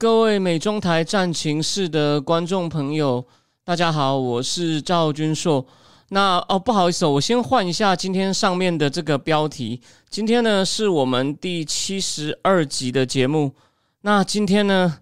[0.00, 3.22] 各位美中台战情室的观众朋友，
[3.62, 5.66] 大家好，我是赵君硕。
[6.08, 9.78] 那哦，不好意思，我先换一下今天上面的这个标题。
[10.08, 13.54] 今天呢是我们第七十二集的节目。
[14.00, 15.00] 那今天呢，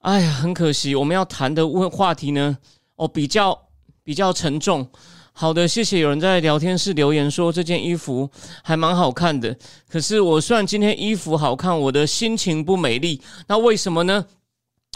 [0.00, 2.58] 哎呀，很可惜，我们要谈的问话题呢，
[2.96, 3.56] 哦，比较
[4.02, 4.90] 比较沉重。
[5.38, 8.30] 好的，谢谢有人在聊天室留言说这件衣服
[8.62, 9.54] 还蛮好看的。
[9.86, 13.20] 可是我虽然今天衣服好看，我的心情不美丽。
[13.46, 14.24] 那为什么呢？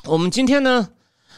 [0.07, 0.89] 我们今天呢？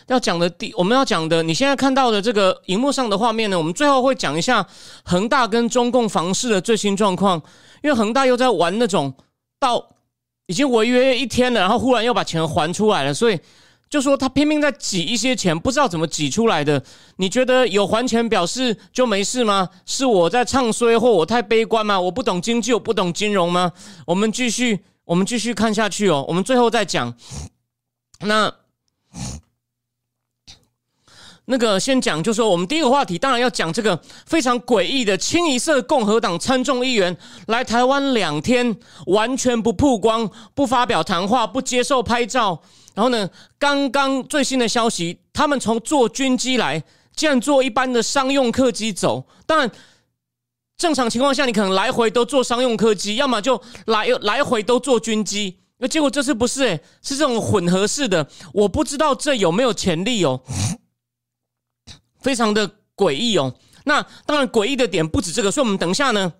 [0.06, 4.64] 要讲的第，我们要讲的，你现在看到的这个荧幕上的画面呢，我们最后会讲一下
[5.02, 7.42] 恒大跟中共房市的最新状况，
[7.82, 9.12] 因为恒大又在玩那种
[9.58, 9.84] 到
[10.46, 13.40] 已经违约一天了，然后忽然又把钱还出来了，所以
[13.92, 16.82] 就说他拼命在挤一些钱，不知道怎么挤出来的。
[17.16, 19.68] 你觉得有还钱表示就没事吗？
[19.84, 22.00] 是我在唱衰，或我太悲观吗？
[22.00, 23.70] 我不懂经济，我不懂金融吗？
[24.06, 26.24] 我们继续，我们继续看下去哦。
[26.26, 27.14] 我们最后再讲
[28.20, 28.50] 那。
[31.44, 37.14] 那个先讲，就说我们第一个话题，当然要讲这个非常诡异的清一色共和党参众议员
[37.48, 38.74] 来台湾两天，
[39.08, 42.62] 完全不曝光、不发表谈话、不接受拍照。
[42.94, 46.82] 然后呢，刚刚最新的消息，他们从坐军机来，
[47.16, 49.26] 竟然坐一般的商用客机走。
[49.46, 49.70] 当然，
[50.76, 55.58] 正常情况下，你可能来回都坐商用客机，要么就来 来回都坐军机。
[55.78, 58.28] 那结果这次不是，诶，是这种混合式的。
[58.52, 60.42] 我不知道这有没有潜力哦。
[62.20, 63.52] 非常的诡异哦，
[63.84, 66.32] 那当然诡异的点不止这个，所以我们等一下呢，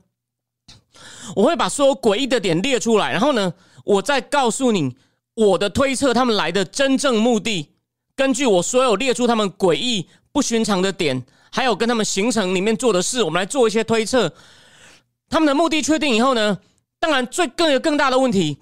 [1.34, 3.52] 我会把所有诡异的点列出来，然后呢，
[3.84, 4.94] 我再告诉你
[5.34, 7.70] 我的推测，他们来的真正目的，
[8.14, 14.32] 根据我所有列出他们诡异不寻常的点，还有跟他们行程里面做的事，我们来做一些推测。
[15.28, 16.58] 他们的目的确定以后呢，
[17.00, 18.58] 当然最更有更大的问题，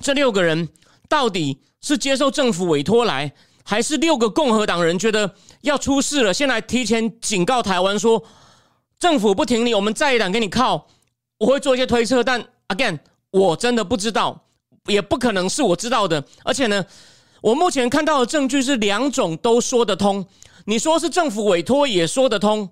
[0.00, 0.68] 这六个人
[1.08, 3.32] 到底是接受政府委托来？
[3.66, 8.22] 还是六个共和党人觉得要出事了，先来提前警告台湾说，
[8.98, 10.86] 政府不挺你，我们再一党给你靠。
[11.38, 12.98] 我会做一些推测，但 again，
[13.30, 14.43] 我真的不知道，
[14.86, 16.24] 也不可能是我知道的。
[16.44, 16.84] 而且呢，
[17.40, 20.26] 我目前看到的证据是两种都说得通。
[20.66, 22.68] 你说是政府委托也说得通，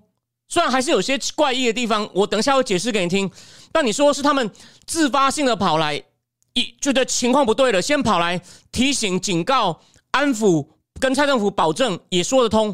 [0.47, 3.29] 虽然还是有些怪异的地方，我等下会解释给你听。
[3.71, 4.49] 但你说是他们
[4.85, 6.03] 自发性的跑来，
[6.53, 8.41] 一觉得情况不对了，先跑来
[8.71, 9.81] 提醒、警告、
[10.11, 10.67] 安抚。
[10.99, 12.73] 跟蔡政府保证也说得通，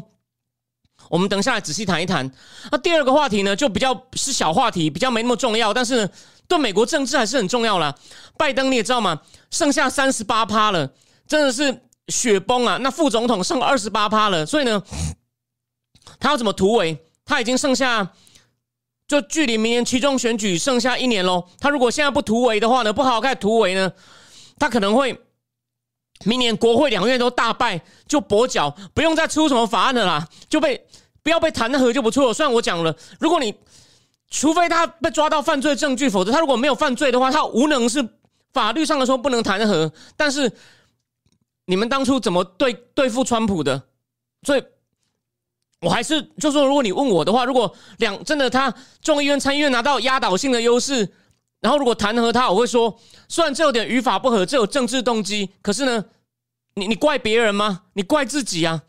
[1.08, 2.30] 我们等下来仔细谈一谈。
[2.70, 6.08] 那第二个话题呢，就比较是小话题，比较没那么重要，但是
[6.50, 7.96] 对美国政治还是很重要了。
[8.36, 9.22] 拜登你也知道吗？
[9.50, 10.90] 剩下三十八趴了，
[11.26, 12.76] 真的是雪崩啊！
[12.78, 14.82] 那副总统剩二十八趴了，所以呢，
[16.18, 16.98] 他要怎么突围？
[17.24, 18.10] 他已经剩下
[19.06, 21.48] 就距离明年期中选举剩下一年喽。
[21.60, 23.92] 他如果现在不突围的话呢，不好好开始突围呢，
[24.58, 25.18] 他可能会。
[26.26, 30.86] 明年国会两院都大败，就跛脚，不用再出什么法案的啦，就被
[31.22, 32.34] 不要被弹劾就不错。
[32.34, 33.54] 虽然我讲了，如果你
[34.30, 38.08] 除非他被抓到犯罪证据，否则他如果没有犯罪的话，他无能是
[38.52, 39.92] 法律上的说不能弹劾。
[40.16, 40.50] 但是
[41.66, 43.82] 你们当初怎么对对付川普的？
[44.44, 44.64] 所以
[45.80, 51.12] 我还是就说，如果你问我的话，如果两真的他众议院参议院拿到压倒性的优势。
[51.60, 52.98] 然后，如果弹劾他，我会说，
[53.28, 56.02] 虽然这有点语法不合，这有政治动机，可是呢，
[56.72, 57.82] 你你怪别人吗？
[57.92, 58.82] 你怪自己啊？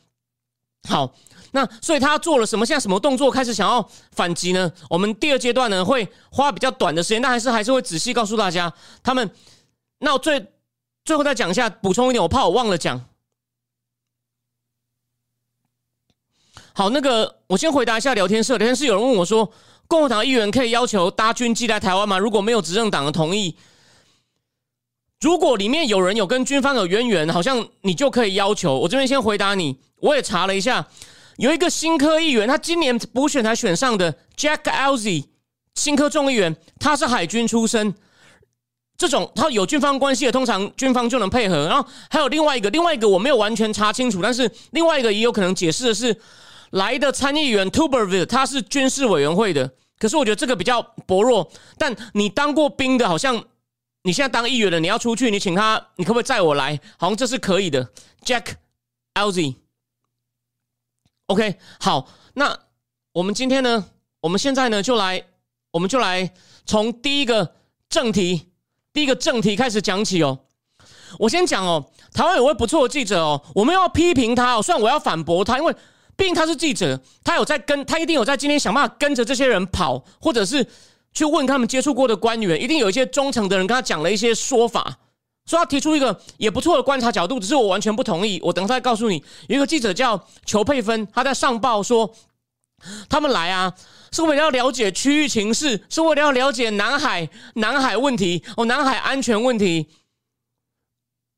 [0.88, 1.14] 好，
[1.52, 2.66] 那所以他做了什么？
[2.66, 4.72] 现在什么动作开始想要反击呢？
[4.90, 8.74] 我们第二阶段呢，会花比较短的时间，但还是还是会仔细告诉大家
[9.04, 9.30] 他们。
[10.00, 10.48] 那我最
[11.04, 13.06] 最后再讲一下，补充一点，我怕我忘了讲。
[16.74, 19.52] 好，那个我先回答一下聊天室，聊天室有人问我说。
[19.88, 22.18] 共和党议员可以要求搭军机来台湾吗？
[22.18, 23.58] 如果没有执政党的同意，
[25.20, 28.80] 如果里面有人有跟军方有渊源，好像你就可以要求。
[28.80, 30.88] 我这边先回答你，我也查了一下，
[31.38, 35.26] 有一个新科议员，他今年补选才选上的 Jack Alzy，
[35.76, 37.94] 新科众议员，他是海军出身，
[38.98, 41.68] 这种他有军方关系的，通常军方就能配合。
[41.68, 46.16] 然后还有另外一个，另外一个我没有完全查清楚，但是另外一个也有可能解释的是，
[46.72, 49.72] 来的参议员 Tuberville，他是军事委员会的。
[49.98, 53.44] 可是我觉得这个比较薄弱，但你当过兵的，好像
[54.04, 56.80] 你现在当议员了，你要出去，你请他，你可不可以载我来？
[56.98, 57.88] 好像这是可以的。
[58.26, 58.54] Jack
[59.14, 59.58] Alzy
[61.32, 62.58] OK，好，那
[63.14, 63.86] 我们今天呢？
[64.20, 65.24] 我们现在呢就来，
[65.72, 66.30] 我们就来
[66.66, 67.56] 从第一个
[67.90, 68.50] 正题，
[68.92, 70.40] 第一个正题开始讲起哦。
[71.18, 75.74] 我先讲哦，台湾有位不错的记者哦，我们要批评他哦，虽然我要反驳他，因为
[76.18, 80.68] 毕竟他是记者，他有在跟，他一定有在今天想办法跟着这些人跑，或者是。
[81.14, 84.98] 去问他们接触过的官员，一定有一些忠诚的人跟他讲了一些说法，
[85.52, 88.40] 说他提出一个也不错的观察角度，只是我完全不同意。
[88.44, 92.12] 我等一下告诉你，有一个记者叫裘佩芬，他在上报说，
[93.10, 93.74] 他们来啊，
[94.12, 99.90] 是为了要了解区域情势，是为了要了解南海南海问题哦，南海安全问题。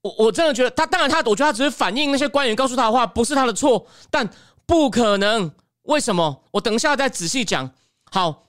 [0.04, 4.30] 我我真的觉得他，当然他，我觉得他只是反映那些官员告诉他的话，不是他的错，但
[4.66, 5.52] 不可能。
[5.84, 6.44] 为什么？
[6.52, 7.72] 我等一下再仔细讲。
[8.12, 8.44] 好。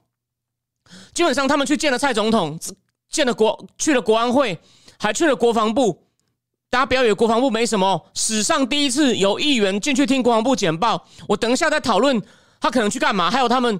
[1.15, 2.61] 基本上，他们去见了蔡总统，
[3.09, 4.61] 见了国去了国安会，
[5.05, 6.03] 还去了国防部。
[6.71, 11.07] 大家不要以为国防部没什么，史上第一次有议员进去听国防部简报。
[11.29, 12.21] 我等一下再讨论
[12.59, 13.79] 他可能去干嘛，还有他们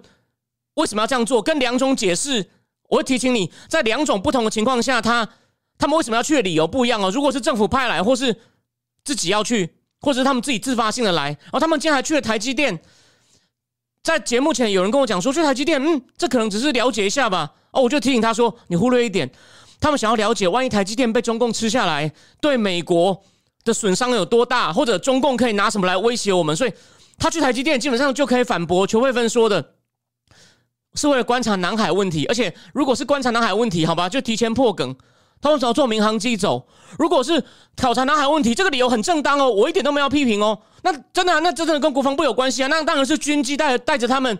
[0.75, 2.51] 为什么要这样做，跟两种解释。
[2.91, 5.27] 我会提醒你，在两种不同的情况下，他
[5.79, 7.11] 他们为什么要去的理由不一样哦。
[7.11, 8.39] 如果是政府派来，或是
[9.03, 12.79] 自己要去，或者是他们自己自发性的来，然后他们竟然还去了台积电。
[14.03, 17.55] 在节目前，有人跟我讲说去台积电，嗯，这可能只是了解一下吧。
[17.71, 19.29] 哦，我就提醒他说，你忽略一点，
[19.81, 23.23] 他们想要了解，万一台积电被中共吃下来，对美国
[23.65, 26.55] 的损伤有多大，或者中共可以拿什么来威胁我们。
[26.57, 26.73] 所以
[27.19, 29.75] 他去台积电，基本上就可以反驳邱慧芬说的，
[30.95, 32.25] 是为了观察南海问题。
[32.27, 34.95] 而且，如果是观察南海问题，好吧，就提前破梗。
[35.41, 36.67] 他们找坐民航机走。
[36.99, 37.45] 如果是
[37.77, 40.59] 考察南海问题，这个理由很正当哦，我一点都没有批评哦。
[40.83, 42.69] 那真的，那真的跟国防部有关系啊？
[42.69, 44.39] 那当然是军机带带着他们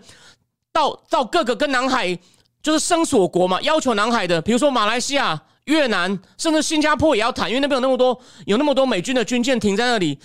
[0.73, 2.17] 到到各个跟南海
[2.65, 10.17] 就是生索国嘛，要求南海的，比如说马来西亚、越南，甚至新加坡也要谈，因为那边有那么多有那么多美军的军舰停在那里。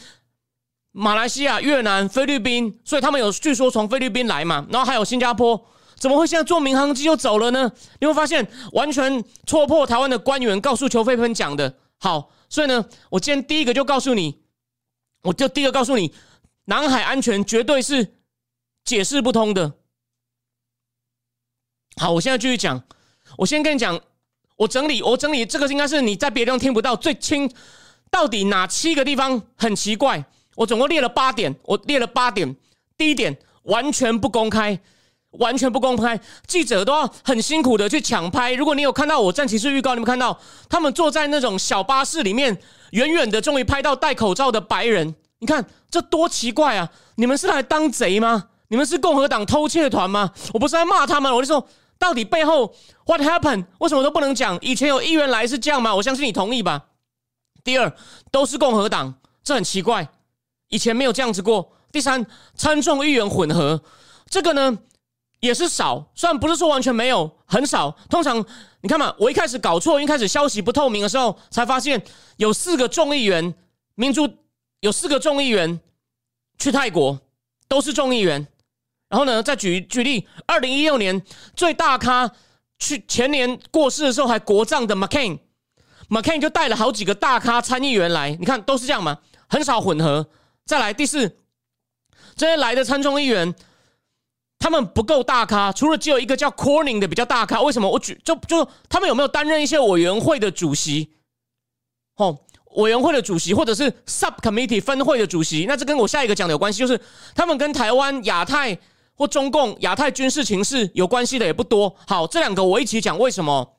[0.93, 5.67] 马来西亚、越南、菲律宾，所以他们有据说从菲律宾来嘛，然后还有新加坡。
[5.97, 7.71] 怎么会现在坐民航机就走了呢？
[8.01, 11.75] 你会发现完全戳破台湾的官员告诉邱飞鹏讲的。
[11.99, 14.41] 好，所以呢，我今天第一个就告诉你，
[15.25, 16.15] 我就第一个告诉你，
[16.65, 18.15] 南海安全绝对是
[18.83, 19.75] 解释不通的。
[21.97, 22.83] 好，我现在继续讲。
[23.37, 23.99] 我先跟你讲，
[24.57, 27.51] 我整理，我整理这个应该是你在别地方听不到最清，
[28.11, 30.25] 到底哪七个地方很奇怪？
[30.57, 32.57] 我总共列了八点，我列了八点。
[32.97, 34.81] 第一点，完全不公开。
[35.35, 38.53] 完全不公开，记者都要很辛苦的去抢拍。
[38.55, 40.37] 如果你有看到我站骑士预告，你们看到
[40.69, 42.61] 他们坐在那种小巴士里面，
[42.91, 45.15] 远远的终于拍到戴口罩的白人。
[45.39, 46.91] 你看这多奇怪啊！
[47.15, 48.49] 你们是来当贼吗？
[48.71, 50.33] 你们是共和党偷窃团吗？
[50.55, 51.69] 我不是在骂他们，我就说
[51.99, 52.73] 到底背后
[53.05, 53.67] what happened？
[53.81, 54.57] 为什么都不能讲？
[54.63, 55.93] 以前有议员来是这样吗？
[55.93, 56.87] 我相信你同意吧。
[57.65, 57.93] 第二，
[58.31, 59.13] 都是共和党，
[59.43, 60.09] 这很奇怪，
[60.69, 61.73] 以前没有这样子过。
[61.91, 62.25] 第三，
[62.55, 63.83] 参众议员混合，
[64.29, 64.79] 这个呢？
[65.41, 67.91] 也是少，虽然不是说完全没有，很少。
[68.09, 68.45] 通常
[68.83, 72.01] 你看嘛，我一开始搞错，一开始消息不透明的时候，才发现
[72.37, 73.53] 有四个众议员，
[73.95, 74.29] 民主
[74.81, 75.81] 有四个众议员
[76.59, 77.19] 去泰国，
[77.67, 78.47] 都是众议员。
[79.11, 81.23] 然后呢，再举举例，二零一六年
[81.55, 82.31] 最大咖
[82.79, 90.31] 去前年过世的时候还国葬的 McCain，McCain 就带了好几个大咖参议员来，你看都是这样嘛，很少混合。
[90.65, 91.37] 再来第四，
[92.35, 93.55] 这些来的参众议员。
[94.63, 97.63] 他们不够大咖，除了只有一个叫 Corning 的比较大咖。
[97.63, 97.89] 为什么？
[97.91, 101.15] 我举就就他们有没有担任一些委员会的主席？
[102.17, 102.39] 哦，
[102.77, 105.65] 委员会的主席，或者是 Subcommittee 分会的主席？
[105.67, 107.01] 那这跟我下一个讲的有关系，就是
[107.35, 108.79] 他们跟台湾、亚太
[109.21, 111.95] 或中共、亚太军事情势有关系的也不多。
[112.07, 113.19] 好，这两个我一起讲。
[113.19, 113.77] 为什么？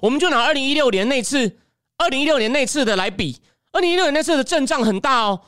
[0.00, 1.58] 我们就拿二零一六年那次，
[1.98, 3.40] 二零一六年那次的来比，
[3.72, 5.40] 二零一六年那次的阵仗很大哦。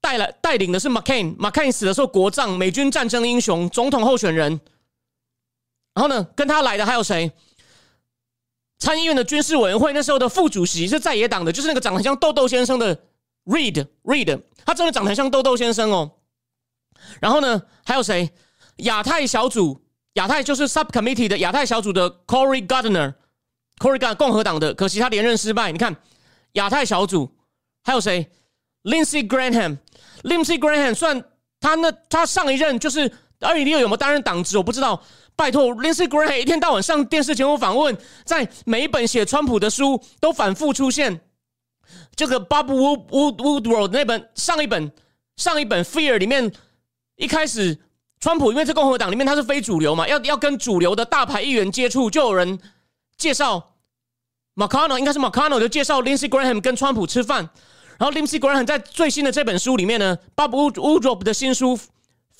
[0.00, 4.60] 带来带领的是 McCain，McCain 死的时候国葬，美军战争英雄，总统候选人。
[5.94, 7.30] 然后呢，跟他来的还有谁？
[8.80, 13.00] 参议院的军事委员会那时候的副主席是在野党的，就是那个长得像豆豆先生的
[13.44, 16.10] Reid，Reid，他真的长得很像豆豆先生哦。
[17.20, 18.30] 然后呢，还有谁？
[18.78, 19.80] 亚太小组，
[20.14, 25.70] 亚太就是 Subcommittee 的亚太小组的 Cory Gardner，Cory Gardner 共和党的，可惜他连任失败。
[25.70, 25.94] 你看
[26.52, 27.30] 亚太小组
[27.82, 28.30] 还有谁
[28.84, 31.22] ？Lindsey Graham，Lindsey Graham 算
[31.60, 35.02] 他那他上一任就是二零一六有没有担任党职我不知道。
[35.34, 41.20] 拜托，Lindsey Graham 一天到晚上电视节目访问，在每一本写川普的书都反复出现。
[42.14, 44.92] 这个 Bob Wood Woodward 那本上一本
[45.36, 46.52] 上一本 Fear 里面，
[47.16, 47.78] 一开始
[48.20, 52.58] 川普因为在共和党里面他是非主流嘛，要要跟主流的大牌议员接触，就有人
[53.16, 53.74] 介绍
[54.54, 57.48] McConnell 应该是 McConnell 就介绍 Lindsey Graham 跟川普吃饭，
[57.98, 61.78] 然后 Lindsey Graham 在最新的这本书里面呢，Bob Woodruff 的新书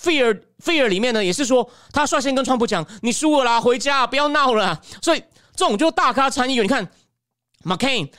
[0.00, 5.22] Fear Fear 里面呢，也是说他率先跟川普讲：“你输了啦，回家不要闹了。”所以
[5.54, 6.90] 这种就大咖参议员，你看
[7.64, 8.10] McCain、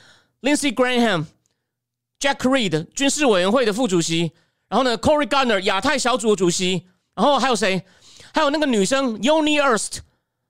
[0.42, 1.26] Lindsey Graham、
[2.18, 4.32] Jack Reed 军事委员会的副主席，
[4.68, 7.84] 然后呢 Cory Gardner 亚太小组的主席，然后还有谁？
[8.32, 9.98] 还有那个女生 Yoni Ernst，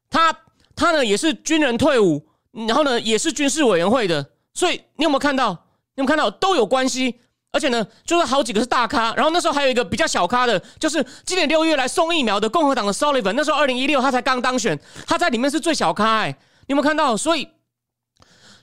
[0.08, 0.34] 她
[0.76, 2.26] 她呢也是军人退伍。
[2.68, 5.50] 然后呢，也是军事委员会的，所以你有没有看到？
[5.96, 7.18] 你有没有看到都有关系？
[7.50, 9.12] 而且呢，就是好几个是大咖。
[9.16, 13.32] 然后那时候还有一个比较小咖的，就是今年六月来送疫苗的共和党的 Sullivan。
[13.32, 16.18] 那时候二零一六他才刚当选，他在里面是最小咖。
[16.18, 17.16] 哎，你有没有看到？
[17.16, 17.48] 所以，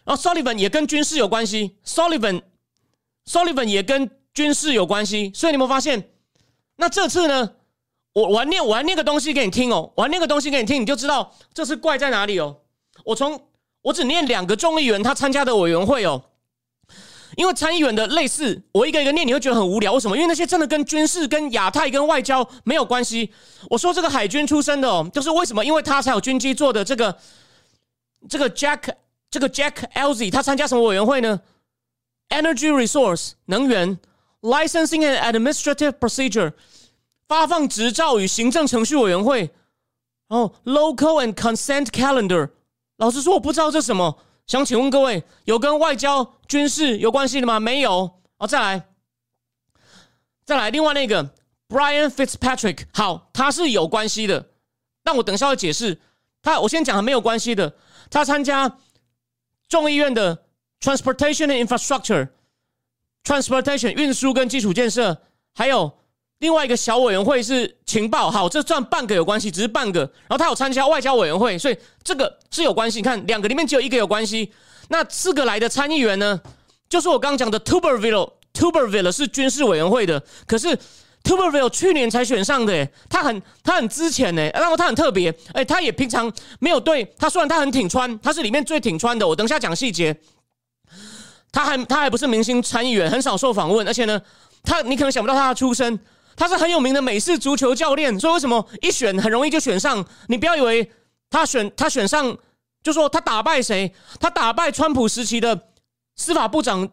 [0.06, 2.44] 然后 Sullivan 也跟军事有关系，Sullivan
[3.26, 5.32] Sullivan 也跟军事有关系。
[5.34, 6.10] 所以你有没有发现？
[6.78, 7.52] 那这次呢，
[8.14, 12.58] 我我念我念个东西给你听哦，我念个东西给你听，你就知道这次怪在哪里哦。
[13.06, 13.50] 我从
[13.82, 16.24] 我只念两个众议员他参加的委员会哦，
[17.36, 19.94] 因为参议员的类似，我一个一个念你会觉得很无聊。
[19.94, 20.16] 为什么？
[20.16, 23.32] 因为那些真的跟军事、跟亚太、跟外交没有关系。
[23.70, 25.64] 我说这个海军出身的哦，就是为什么？
[25.64, 27.16] 因为他才有军机做的这个
[28.28, 28.94] 这个 Jack
[29.30, 31.40] 这个 Jack Elzy，他参加什么委员会呢
[32.30, 34.00] ？Energy Resource 能源
[34.42, 36.54] Licensing and Administrative Procedure
[37.28, 39.52] 发放执照与行政程序委员会，
[40.28, 42.50] 然后 Local and Consent Calendar。
[42.98, 44.20] 老实说，我不知道这什么。
[44.48, 47.60] 想请问各位，有跟外交、军事有关系的吗？
[47.60, 48.20] 没有。
[48.38, 48.86] 哦，再来，
[50.44, 50.70] 再来。
[50.70, 51.24] 另外那个
[51.70, 54.50] Brian Fitzpatrick，好，他是有关系的。
[55.04, 56.02] 但我等一下会解释。
[56.42, 57.76] 他，我先讲他没有关系的。
[58.10, 58.78] 他参加
[59.70, 60.44] 众议院的
[60.82, 62.30] Transportation and infrastructure
[63.24, 65.18] transportation 运输跟基础建设，
[65.54, 65.92] 还有。
[66.40, 70.00] 另外一个小委员会是情报，好，这算半个有关系，只是半个。
[70.00, 72.98] 然后他有参加外交委员会，所以这个是有关系。
[72.98, 74.52] 你看，两个里面只有一个有关系。
[74.90, 76.42] 那四个来的参议员呢，
[76.90, 80.76] 就是我刚刚讲的 Tuberville，Tuberville 是军事委员会的，可是
[81.24, 89.28] Tuberville 去年才选上的，他很他很之前呢，然后他很特别，哎，他也平常没有对他，虽然他很挺川，他是里面最挺川的。
[89.28, 90.16] 我等下讲细节，
[91.52, 94.22] 他还他还不是明星参议员，很少受访问，而且呢，
[94.64, 96.00] 他你可能想不到他的出身。
[96.34, 100.04] 他是很有名的美式足球教练，所以为什么一选很容易就选上？
[100.28, 100.90] 你不要以为
[101.30, 102.36] 他选他选上
[102.82, 103.94] 就说他打败谁？
[104.20, 105.68] 他打败川普时期的
[106.16, 106.88] 司法部长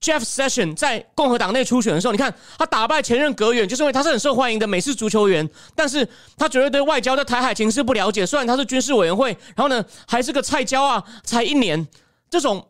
[0.00, 6.06] Jeff Sessions，在共和党内初选的时候，你看他打败前任阁员，就是因为他是很受欢迎的美式足球员，但是
[6.36, 8.24] 他绝对对外交的台海情势不了解。
[8.24, 11.88] 虽然他是军事委员会，然后呢还是个菜椒啊，才一年，
[12.30, 12.68] 这种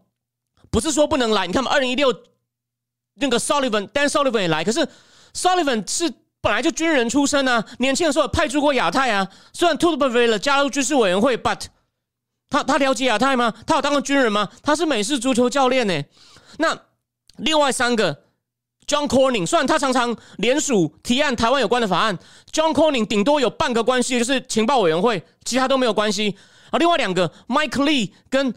[0.75, 1.47] 不是说不能来。
[1.47, 2.13] 你看嘛，二零一六
[3.15, 4.87] 那个 Sullivan Dan Sullivan 也来，可是。
[5.37, 6.09] Sullivan 是
[6.41, 9.29] 本来就军人出身啊，年轻的时候派驻过亚太啊。
[9.53, 11.63] 虽然 Tuberville 加入军事委员会，but
[12.49, 13.53] 他他了解亚太吗？
[13.67, 14.49] 他有当过军人吗？
[14.63, 16.05] 他是美式足球教练呢。
[16.59, 16.79] 那
[17.39, 18.15] 另外三个
[18.87, 22.17] John Corning，虽然他常常联署提案台湾有关的法案
[22.53, 26.39] ，John Corning 顶多有半个关系，就是情报委员会，其他都没有关系。
[26.71, 28.55] 而另外两个 Mike Lee 跟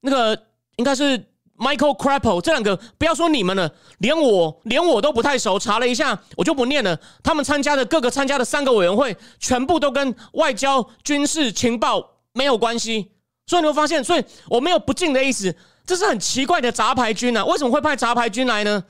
[0.00, 1.22] 那个应该是。
[1.58, 5.58] Michael Crapple 这两个，不要说你们了，连我连我都不太熟。
[5.58, 6.98] 查了一下，我就不念了。
[7.22, 13.10] 他们参加的各个参加的三个委员会，全部都跟外交、军事、情报没有关系。
[13.46, 15.54] 所以你会发现，所以我没有不敬的意思。
[15.84, 17.44] 这是很奇怪的杂牌军啊！
[17.44, 18.84] 为什么会派杂牌军来呢？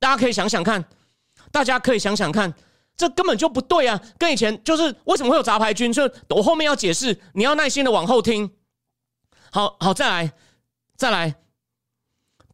[0.00, 0.82] 大家可以想想看，
[1.52, 2.52] 大家可以想想看，
[2.96, 4.00] 这根本就不对啊！
[4.18, 5.92] 跟以前就是为什么会有杂牌军？
[5.92, 8.50] 就我后面要解释，你要耐心的往后听。
[9.50, 10.32] 好好，再来，
[10.96, 11.34] 再来。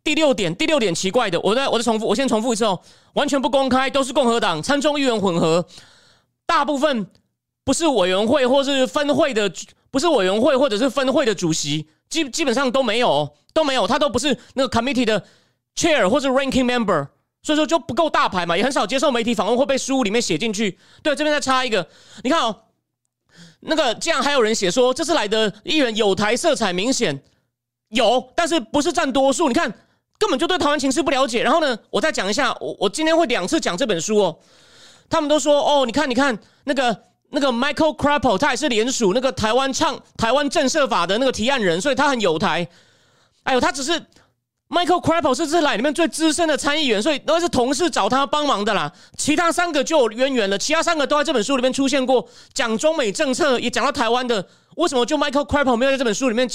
[0.04, 2.80] 第六点，第六点奇怪的，我再我再重复，我先重复一次哦，
[3.12, 5.64] 完全不公开，都是共和党参众议员混合，
[6.44, 7.06] 大部分
[7.62, 9.50] 不是委员会或是分会的，
[9.92, 15.24] 不是委员会或者是分会的主席，基基本上都没有，都没有，他都不是那个 committee 的
[15.76, 17.06] chair 或是 ranking member，
[17.44, 20.76] 所以说就不够大牌嘛，也很少接受媒体访问，会被书里面写进去。
[21.04, 21.86] 对，这边再插一个，
[22.24, 22.56] 你看哦，
[23.60, 27.22] 那个竟然还有人写说，这次来的议员有台色彩明显
[27.90, 29.72] 有，但是不是占多数，你看。
[30.22, 31.42] 根本就对台湾情势不了解。
[31.42, 34.38] 然后呢，我再讲一下，我我今天会两次讲这本书哦。
[35.10, 36.96] 他们都说哦，你看，你看那个
[37.30, 42.68] 那个 Michael Crapple，他也是联署那个台湾唱台湾政策法的那个提案人，所以他很有台。
[43.42, 44.00] 哎呦，他只是
[44.68, 48.92] Michael Crapple 是这来里面最资深的参议员，所以都是同事找他帮忙的啦。
[49.18, 54.46] 其他三个就有渊源了，其他三个都在这本书里面出现过，讲中美政策也讲到台湾的。
[54.76, 56.48] 为什么就 Michael Crapple 没有在这本书里面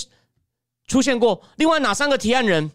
[0.87, 1.43] 出现过？
[1.57, 2.71] 另外哪三个提案人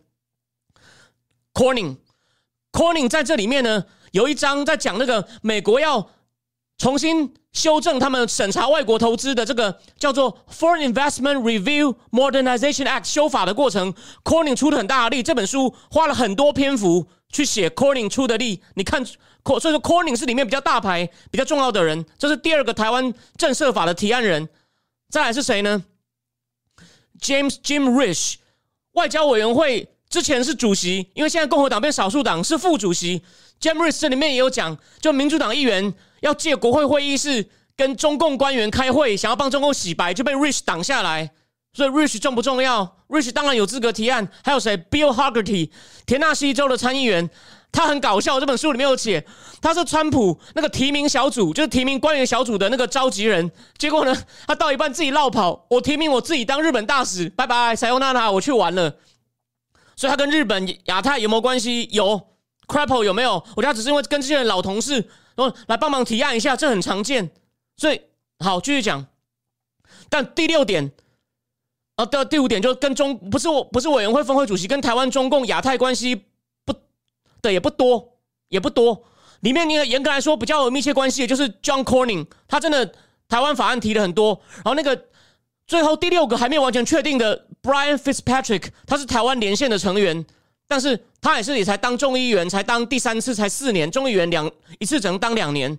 [1.55, 6.11] ？Corning，Corning 在这里面呢，有一章在讲那个美国要
[6.79, 13.95] 重新修正他们审查外国投资的这个叫做 Foreign Investment Review Modernization Act 修法的过程
[14.25, 15.23] ，Corning 出了很大的力。
[15.23, 18.63] 这本书花了很多篇幅去写 Corning 出的力。
[18.75, 19.19] 你看，所
[19.57, 22.05] 以说 Corning 是里面比较大牌、比较重要的人。
[22.19, 24.49] 这是第二个台湾政策法的提案人。
[25.11, 25.85] 再来是谁呢
[27.21, 28.37] ？James Jim Rich，
[28.93, 33.23] 外交委员会之前是主席，因为现在共和党变少数党，是副主席。
[33.59, 35.95] jamric 这里面也有讲，就民主党议员。
[36.21, 41.31] 要借国会会议室跟中共官员开会，想要帮中共洗白，就被 Rich 挡下来。
[41.73, 44.29] 所以 Rich 重不重要？Rich 当然有资格提案。
[44.45, 45.71] 还有谁？Bill Hargerty，
[46.05, 47.31] 田纳西州的参议员，
[47.73, 48.39] 他很搞笑。
[48.39, 49.27] 这本书里面有写，
[49.63, 53.51] 他是川普那个提名小组，就是提名官员小组的那个召集人。
[53.79, 54.15] 结果呢，
[54.47, 58.95] 他到一半自己绕跑，我提名我自己当日本大使，拜拜，塞欧娜娜，我去玩了。
[59.97, 61.89] 所以他跟日本亚太有没有关系？
[61.93, 62.29] 有。
[62.69, 63.45] Crapple 有没有？
[63.57, 64.95] 我觉得只是因为跟这些人老同事。
[65.35, 67.31] 然后来帮忙提案一下，这很常见。
[67.77, 68.01] 所以
[68.39, 69.05] 好，继续讲。
[70.09, 70.93] 但第六点，
[71.97, 76.15] 啊，的第五点就跟中不是我不是委员会峰会主席，跟台湾中共亚太关系
[76.65, 76.73] 不
[77.43, 78.17] 的也不多，
[78.49, 79.05] 也不多。
[79.41, 82.95] 里面你严格来说比较有密切关系的就是 John Corning，他真的
[83.29, 84.41] 台湾法案提了很多。
[84.57, 85.09] 然后那个
[85.67, 90.25] 最后第六个还没有完全确定的 Brian Fitzpatrick，他是台湾连线的成员。
[90.69, 95.79] 但是他也是也才当众议员，才当第三次，才四年，众议员两一次只能当两年。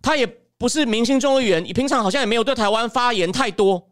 [0.00, 0.24] 他也
[0.56, 3.88] 不是明星众议员，你平常好像也没有对台湾发言太多。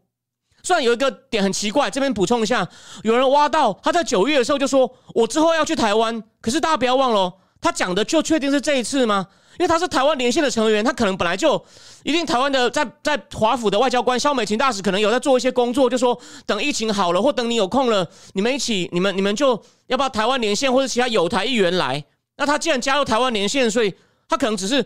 [0.63, 2.65] 虽然有一个点很奇怪，这边补充一下，
[3.03, 6.23] 有人挖到他在九月的时候就说，我之后要去台湾。
[6.39, 9.27] 可是大家不要忘了，他讲的就确定是这一次吗？
[9.59, 11.61] 因为他是台湾连线的成员，他可能本来就
[12.03, 22.01] 一定台湾的在在华府的外交官肖美琴大使可能有在做一些工作，就说等疫情好了或等你有空了，你们一起你们你们就要不要台湾连线或者其他有台议员来？
[22.37, 23.93] 那他既然加入台湾连线，所以
[24.29, 24.81] 他可能只是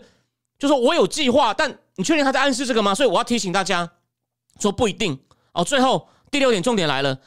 [0.58, 2.92] 就说我有计划，但你确定他在暗示这个吗？
[2.92, 3.88] 所以我要提醒大家
[4.58, 5.16] 说不一定
[5.52, 5.62] 哦。
[5.62, 7.20] 最后第六点重点来了，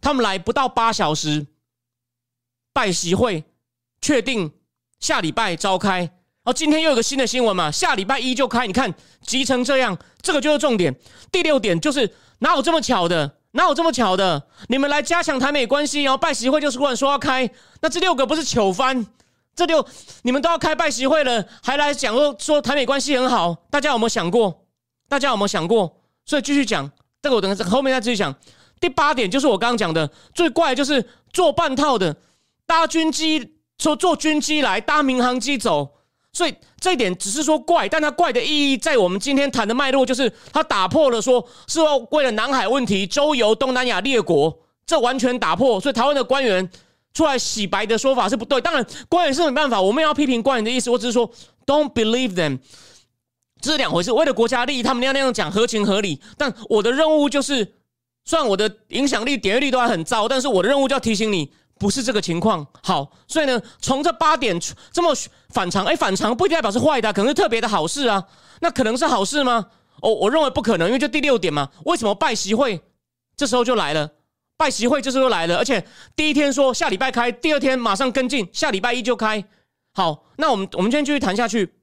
[0.00, 1.46] 他们来不到八小时，
[2.72, 3.44] 拜习会
[4.00, 4.50] 确定
[5.04, 6.10] 下礼拜召开。
[6.44, 8.90] 哦，今天又有个新的新闻嘛，下礼拜一就开，你看
[9.20, 10.94] 急成这样，这个就是重点。
[11.30, 13.36] 第六点就是哪有这么巧的？
[13.50, 14.42] 哪有这么巧的？
[14.68, 17.50] 你们来加强台美关系，然后拜习会就是突然说要开，
[17.82, 19.06] 那这六个不是糗翻？
[19.54, 19.86] 这六
[20.22, 24.64] 你们都要开拜习会了，还来讲说说台美关系很好，大家有没有想过？
[25.06, 26.00] 大家有没有想过？
[26.24, 26.90] 所以继续讲，
[27.20, 28.34] 这个我等下后面再继续讲。
[28.80, 32.16] 第八点就是我刚刚讲的最怪，就是做半套的
[32.66, 35.88] 搭军机，说坐军机来搭民航机走。
[36.32, 45.80] 所以这一点只是说怪，但它怪的意义在我们今天谈的脉络，就是它打破了说是要为了南海问题周游东南亚列国，这完全打破。
[45.80, 46.68] 所以台湾的官员
[47.12, 48.60] 出来洗白的说法是不对。
[48.60, 51.30] 当然，官员是没办法，我们要批评官员的意思，我只是说
[51.64, 52.58] don't believe them，
[53.60, 54.10] 这是两回事。
[54.10, 56.20] 为了国家利益，他们那样那样讲合情合理。
[56.36, 57.74] 但我的任务就是，
[58.24, 61.52] 虽然我的影响力、点阅率都还很糟，但是我的任务就要提醒你。
[61.78, 64.58] 不是这个情况，好，所以呢，从这八点
[64.92, 65.14] 这么
[65.48, 68.24] 反常，哎，反常不一定代表是坏的，可能是特别的好事啊。
[68.60, 69.66] 那可能是好事吗？
[70.00, 72.80] 哦，我认为不可能，因为就第六点嘛，为什么拜习会
[73.36, 74.10] 这时候就来了？
[74.56, 75.84] 拜习会这时候来了，而且
[76.14, 79.44] 第一天说下礼拜开，第二天马上跟进，下礼拜一就开。
[79.92, 81.74] 好，那我们我们今天继续谈下去。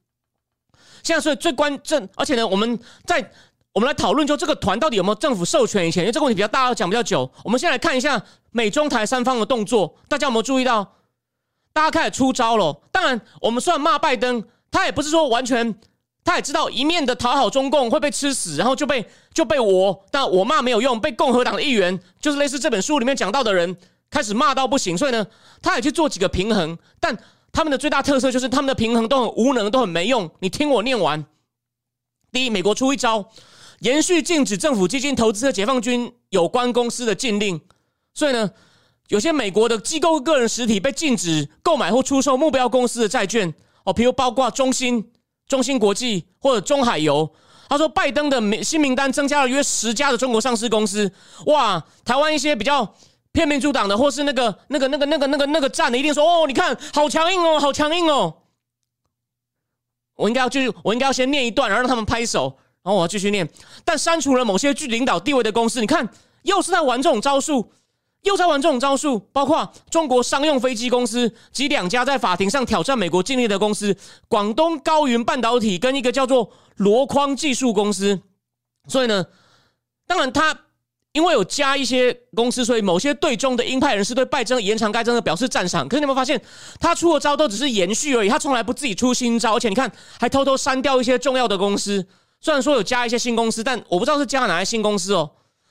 [1.04, 3.32] 现在所以最关键，而且呢，我们在。
[3.74, 5.88] 我们来讨论，就这个团到底有没有政府授权？
[5.88, 7.30] 以前因为这个问题比较大，要讲比较久。
[7.44, 10.96] 我们先来看一下美中台三方的动作，大家有没有注意到？
[11.72, 12.82] 大家开始出招了。
[12.92, 15.74] 当然，我们虽然骂拜登，他也不是说完全，
[16.26, 23.78] 他也知道一面的讨好中共会被吃死，然后就被就被我，但我骂没有用，被共和党的议员，就是类似这本书里面讲到的人，
[24.10, 24.98] 开始骂到不行。
[24.98, 25.26] 所以呢，
[25.62, 27.18] 他也去做几个平衡，但
[27.54, 30.30] 他们的最大特色就是他们的平衡都很无能，都很没用。
[30.40, 31.26] 你听我念完，
[32.34, 33.30] 第一，美国出一招。
[33.82, 37.60] 延续禁止政府基金投资和解放军有关公司的禁令，
[38.14, 38.50] 所以呢，
[39.10, 45.12] 有些美国的机构、个人实体被禁止购买或出售目标公司的债券哦，譬如包括中芯、
[45.48, 47.32] 中芯国际或者中海油。
[47.68, 51.10] 他说，拜登的新名单增加了约十家的中国上市公司。
[51.46, 52.96] 哇，台湾一些比较
[53.32, 58.42] 偏民主党的或是那个、那个、那个、那个、那个、那个站的，一定说哦，你看好强硬哦，好强硬哦。
[60.18, 62.60] 我应该要继续，我应该要先念一段，然后让他们拍手。
[62.84, 63.48] 然后我要继续念，
[63.86, 65.80] 但删除了某些具领导地位的公司。
[65.80, 66.10] 你看，
[66.42, 67.72] 又是在玩这种招数，
[68.24, 69.20] 又在玩这种招数。
[69.32, 73.96] 包括中国商用飞机公司及两家在法庭上挑战美国禁令的公司——
[74.28, 78.20] 广东高云半导体跟一个叫做箩筐技术公司。
[78.88, 79.28] 所以呢，
[80.08, 80.58] 当然他
[81.12, 85.88] 因为有加一些公司，所以某些对中的鹰派人士对拜登延长该政的表示赞赏。
[85.88, 86.42] 可是你有没有发现，
[86.80, 92.08] 他出的招都只是延续而已，他从来不自己出新招，而且你看还偷偷删掉一些重要的公司。
[92.42, 95.30] 虽然说有加一些新公司，但我不知道是加了哪些新公司哦。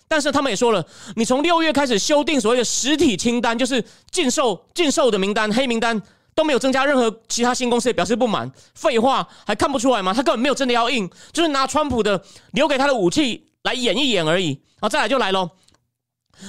[0.09, 0.85] 但是他们也说了，
[1.17, 6.01] 你从六月开始修订所谓的实体清单，就是禁售禁售的名单、黑名单
[6.35, 8.51] 都没有增加任何其他新公司也表示不满。
[8.75, 10.13] 废话，还看不出来吗？
[10.13, 12.21] 他根本没有真的要印，就是拿川普的
[12.53, 14.61] 留给他的武器来演一演而已。
[14.81, 15.51] 好，再来就来喽。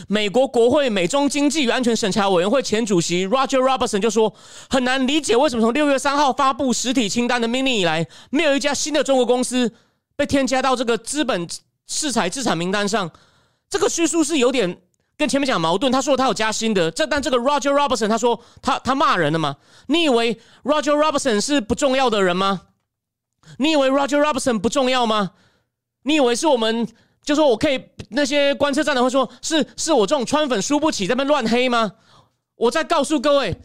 [0.07, 4.33] 美国国会美中经济与安全审查委员会前主席 Roger Robertson 就说
[4.71, 9.71] ：“很难理解为什么从六月三号发布实体清单的命令以来，没有一家新的中国公司
[10.21, 11.47] 被添加到这个资本
[11.87, 13.09] 制裁资产名单上。
[13.67, 14.79] 这个叙述是有点
[15.17, 15.91] 跟前面讲矛盾。
[15.91, 19.57] 他说他有加薪的，这但这个 Roger Robertson 他说他他骂人了吗？
[19.87, 22.61] 你以为 Roger Robertson 是不重要的人吗？
[23.57, 25.31] 你以为 Roger Robertson 不重要吗？
[26.03, 26.87] 你以为是我们？”
[27.23, 27.79] 就说我可以，
[28.09, 31.93] 那些观测站的会说，是是我这种川粉输不起，在那边乱黑吗？
[32.55, 33.55] 我再告诉各位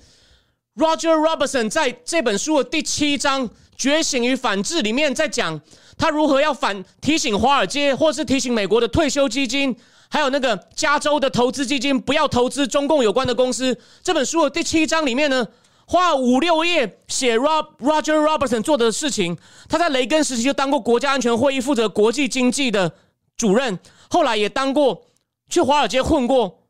[0.76, 5.60] ，Roger Robertson 在这本书的第七章《觉醒与反制》里面，在讲
[5.96, 9.76] 他如何要反提醒华尔街，或是提醒美国的退休基金，
[10.08, 13.78] 还有那个加州的投资基金，不要投资中共有关的公司。
[14.02, 15.46] 这本书的第七章里面呢，
[15.86, 19.36] 花五六页写 Rob Roger Robertson 做的事情。
[19.68, 22.92] 他在雷根时期就当过国家安全会议负责国际经济的。
[23.36, 25.04] 主任后来也当过，
[25.50, 26.62] 去华尔街混过，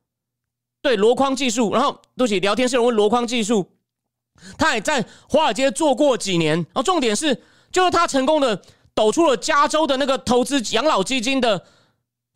[0.82, 3.70] 对箩筐技术，然后对不起，聊天室人问箩筐技术，
[4.58, 6.56] 他也在华尔街做过几年。
[6.56, 7.34] 然后重点是，
[7.70, 8.60] 就是他成功的
[8.94, 11.64] 抖出了加州的那个投资养老基金的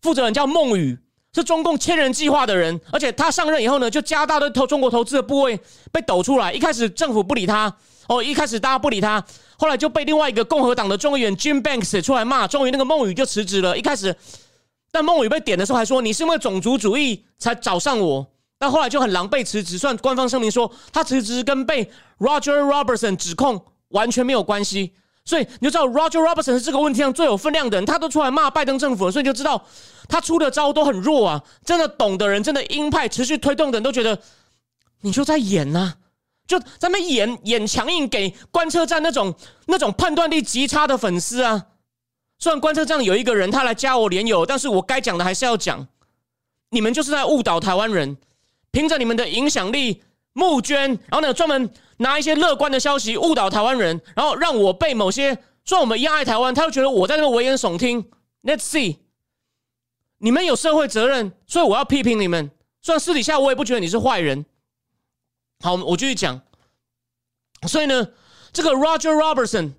[0.02, 0.98] 负责人叫孟宇，
[1.34, 2.80] 是中共千人计划的人。
[2.92, 5.58] 而且他上任以后呢，就加大的投中国投资的部位
[5.92, 6.52] 被抖出来。
[6.52, 7.74] 一开始政府不理他，
[8.08, 9.24] 哦，一开始大家不理他。
[9.56, 13.76] 后来就被另外一个共和党的众议员 Jim Banks 出来骂，终于那个孟宇就辞职了。
[13.76, 14.16] 一开始，
[14.90, 18.26] 但孟宇被点的时候还说：“你是因为种族主义才找上我。”
[18.60, 24.92] 但后来就很狼狈辞职，算官方声明说他辞职跟被 Roger Robertson 指控完全没有关系。
[25.24, 29.64] 所以你就知道 Roger Robertson 是这个问题上最有分量的人，他都出来骂拜登政府了，所以你就知道
[30.08, 31.42] 他出的招都很弱啊。
[31.64, 34.20] 真的懂的人，真的鹰派持续推动的人都觉得
[35.00, 35.94] 你就在演呐。
[36.46, 39.34] 就在那演演强硬给观测站那种
[39.66, 41.66] 那种判断力极差的粉丝啊！
[42.40, 45.86] 虽然观测站有一个人他来加我连友，但是我该讲的还是要讲。
[46.70, 48.16] 你们就是在误导台湾人，
[48.72, 50.02] 凭着你们的影响力
[50.32, 58.10] 募捐，然后呢专门拿一些乐观的消息误导台湾人，然后让我被某些说我们一样爱台湾，他就觉得我在那边危言耸听。
[58.42, 58.98] Let's see，
[60.18, 62.50] 你们有社会责任，所以我要批评你们。
[62.80, 64.46] 虽然私底下我也不觉得你是坏人。
[65.60, 66.40] 好，我继续讲。
[67.68, 68.08] 所以呢，
[68.52, 69.72] 这个 Roger Robertson，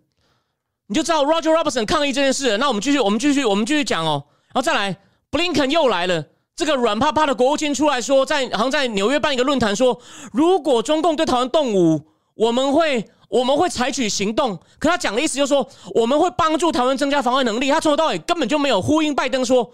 [0.85, 2.59] 你就知道 Roger Robertson 抗议这件事。
[2.59, 4.27] 那我们继续，我们继续，我们继续讲哦。
[4.53, 4.97] 然后再来
[5.31, 6.27] blink 又来了。
[6.55, 9.99] 这个软趴趴的国务卿出来说，在好像在纽约办一个论坛，说
[10.31, 12.01] 如果中共对台湾动武，
[12.35, 14.57] 我们会我们会采取行动。
[14.79, 17.69] 可他讲的意思就是说，我们会帮助台湾增加防卫能力。
[17.69, 19.71] 他从头到尾根本就没有呼应拜登说。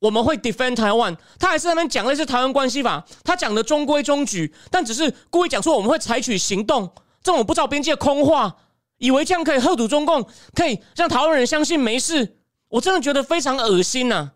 [0.00, 6.90] 我们会 defend 台湾，他还是那边讲的是台湾关系法，他讲的中规中矩，但只是故意讲说我们会采取行动，
[7.22, 8.56] 这种不知道边界空话，
[8.96, 12.38] 以为这样可以吓阻中共，可以让台湾人相信没事，
[12.70, 14.30] 我真的觉得非常恶心呐。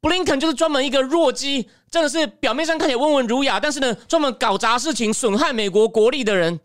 [0.00, 6.58] 布林肯就是专门一个弱鸡，真的是表面上看起来温文儒雅，但是呢，专门搞砸事情、损害美国国力的人。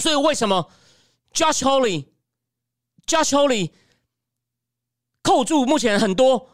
[0.00, 0.70] 所以为什么
[1.32, 3.70] Josh Holly，Josh Holly，
[5.22, 6.50] 扣住目前很多。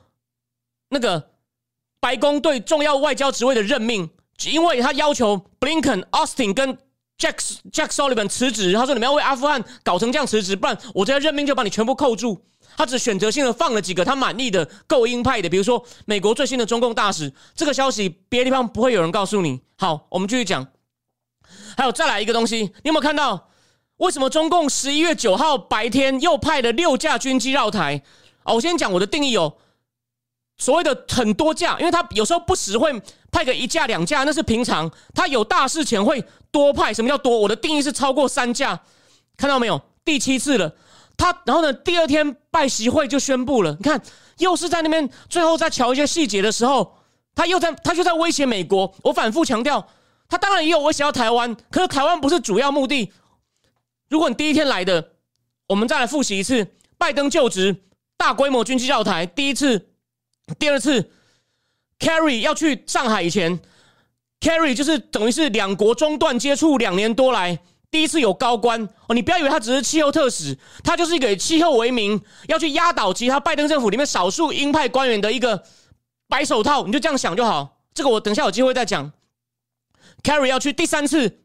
[0.89, 1.31] 那个
[2.01, 4.11] 白宫对重要外交职位的任命，
[4.51, 6.79] 因为他要求 Blinken、Austin 跟
[7.19, 7.37] Jack
[7.71, 12.45] Jack Sullivan 辞职，他说你们要为阿富汗搞成这样辞职，不然我这些任命就把你全部扣住。
[12.77, 17.33] 他只选择性的放了几个他满意的、够鹰派的，比如说美国最新的中共大使。
[17.55, 19.61] 这个消息别的地方不会有人告诉你。
[19.77, 20.67] 好，我们继续讲。
[21.77, 23.49] 还有再来一个东西，你有没有看到？
[23.99, 28.03] 为什么中共十一月九号白天又派了六架军机绕台？
[28.43, 29.55] 哦，我先讲我的定义哦。
[30.59, 32.93] 所谓的很多架，因为他有时候不时会
[33.31, 34.91] 派个一架两架，那是平常。
[35.15, 36.93] 他有大事前会多派。
[36.93, 37.39] 什么叫多？
[37.39, 38.81] 我的定义是超过三架，
[39.37, 39.81] 看到没有？
[40.05, 40.75] 第七次了。
[41.17, 41.73] 他然后呢？
[41.73, 43.77] 第二天拜习会就宣布了。
[43.79, 44.01] 你看，
[44.39, 46.99] 又是在那边最后在瞧一些细节的时候，
[47.35, 48.93] 他又在他就在威胁美国。
[49.03, 49.87] 我反复强调，
[50.29, 53.13] 他当然也有威胁到台湾，可是台湾不是主要目的。
[54.09, 55.13] 如果你第一天来的，
[55.69, 56.67] 我们再来复习一次：
[56.99, 57.85] 拜登就职，
[58.17, 59.89] 大规模军机绕台，第一次。
[60.59, 61.11] 第二次
[62.01, 63.61] ，Carry 要去上海以前
[64.41, 67.59] ，Carry 就是等于是两国中断接触两年多来
[67.93, 75.63] 第一次有高官哦，你不要以为他只是气候特使，他就是一个以气候为名要去压倒其他拜登政府里面少数鹰派官员的一个
[76.27, 77.83] 白手套，你就这样想就好。
[77.93, 79.13] 这个我等下有机会再讲。
[80.23, 81.43] Carry 要去第三次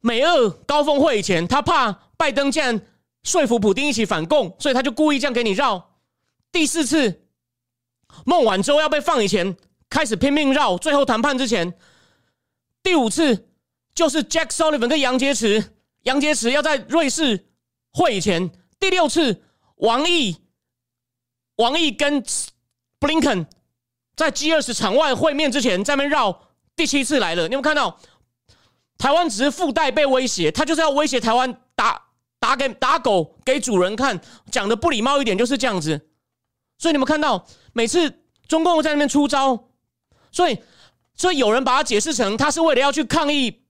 [0.00, 2.80] 美俄高峰会以前，他怕拜登竟然
[3.22, 5.92] 说服普京一起反共，所以他就故意这样给你绕。
[6.50, 7.28] 第四次
[8.26, 9.56] 孟晚舟要被放以前，
[9.88, 11.74] 开始拼命绕，最后谈判之前。
[12.82, 13.50] 第五次
[13.94, 15.64] 就是 Jack Sullivan 跟杨洁篪，
[16.02, 17.48] 杨洁篪要在瑞士
[17.92, 18.50] 会以前。
[18.80, 19.44] 第六次
[19.76, 20.36] 王毅，
[21.56, 22.20] 王毅跟
[22.98, 23.46] Blinken
[24.16, 26.48] 在 G 二十场外会面之前，在那边绕。
[26.74, 28.00] 第七次来了，你有看到
[28.98, 32.02] 台湾只是附带被威胁，他就是要威胁台湾打
[32.40, 36.08] 打给打狗给主人看，讲的不礼貌一点就是这样子。
[36.78, 39.68] 所以你们看到每次中共在那边出招，
[40.32, 40.58] 所以
[41.14, 43.61] 所以有人把它解释成他是为了要去抗议，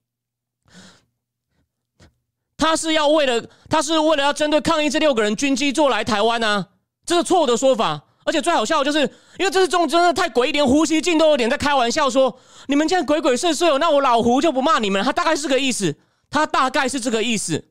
[2.63, 6.65] 他是要为了他是为了要针对抗议这六个人军机坐来台湾啊，
[7.05, 8.01] 这是错误的说法。
[8.25, 8.99] 而且最好笑的就是，
[9.37, 12.33] 因为这是中真的太诡异，连胡锡进都有点在开玩笑说
[12.67, 15.93] ：“你们这样鬼鬼祟祟，那我老胡就不骂你们。”他大概是个意思，
[16.29, 17.61] 他大概是这个意思。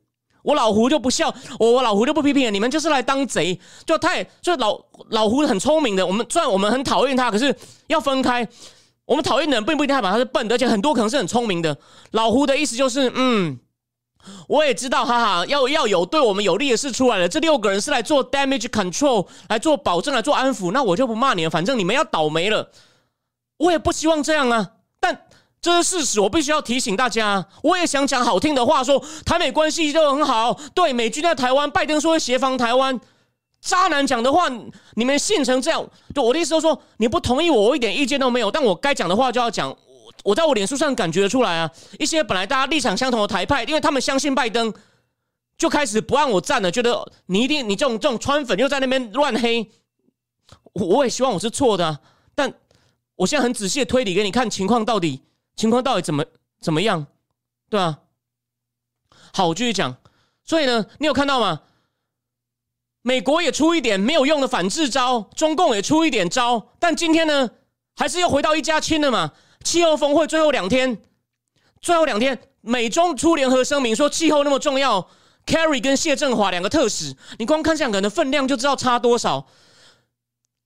[0.43, 3.59] 我老胡就不笑，我我老胡就不批评你们，就是来当贼。
[3.83, 4.79] 就太就老
[5.09, 7.55] 老胡很聪明的，我们虽然我们很讨厌他，可是
[7.87, 8.47] 要分开。
[9.05, 11.75] 我们讨厌的人并不一定代表他是笨的，而且很多可能是很聪明的。
[12.11, 13.57] 老胡的意思就是，嗯。
[14.47, 17.27] 我也知道，哈哈，要要有对我们有利的事出来了。
[17.27, 20.71] 这六个人是来做 damage control，来做保证，来做安抚。
[20.71, 22.69] 那我就不骂你了，反正你们要倒霉了。
[23.57, 25.25] 我也不希望这样啊，但
[25.61, 27.45] 这是事实，我必须要提醒大家。
[27.61, 30.59] 我也想讲好听的话，说台美关系就很好。
[30.73, 32.99] 对，美军在台湾，拜登说会协防台湾。
[33.61, 34.49] 渣男讲的话，
[34.95, 35.85] 你们信成这样？
[36.13, 38.51] 就我的意思就说，你不同意我，我一点意见都没有。
[38.51, 39.73] 但我该讲的话就要讲。
[40.23, 44.73] 我在我脸书上感觉出来啊，一些本来大家立场相同的台派，因为他们相信拜登，
[45.57, 49.69] 就开始不让我站了，觉得你一定你这种这种川粉又在那边乱黑，
[50.73, 51.99] 我我也希望我是错的，
[52.33, 52.53] 但
[53.15, 55.21] 我现在很仔细的推理给你看，情况到底
[55.55, 56.25] 情况到底怎么
[56.61, 57.05] 怎么样，
[57.69, 57.99] 对吧？
[59.33, 59.97] 好，我继续讲。
[60.45, 61.61] 所以呢，你有看到吗？
[63.01, 67.49] 美国也出一点没有用的反制招，中共也出一点招，但今天呢，
[67.95, 69.33] 还是又回到一家亲了嘛。
[69.63, 70.97] 气候峰会最后两天，
[71.81, 75.07] 最后两天，美中出联合声明说气候那么重要。
[75.45, 79.45] Carrie 跟谢振华两个特使，你光看这两个人的分量就知道差多少。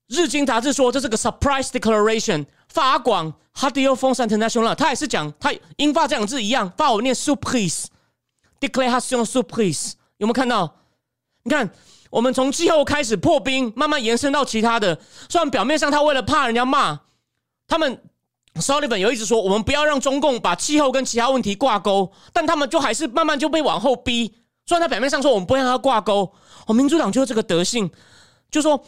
[0.06, 2.46] 日经杂志说这是个 surprise declaration。
[2.68, 9.94] 法广 Hadio f o n s International，他也是讲他英法这两字一样，法文念 surprise，declaration surprise。
[10.18, 10.76] 有没有看到？
[11.42, 11.68] 你看，
[12.10, 15.00] 我们从气候开始破冰，慢慢延伸到其他的。
[15.28, 17.00] 虽然表面上他为了怕人家骂
[17.66, 18.00] 他们。
[18.60, 24.34] Sullivan 有一直说，我们不要让中共把气候跟其他问题挂钩，但他们就还是慢慢就被往后逼。
[24.66, 26.32] 虽然他表面上说我们不让他挂钩，
[26.66, 27.90] 我民主党就是这个德性，
[28.50, 28.84] 就说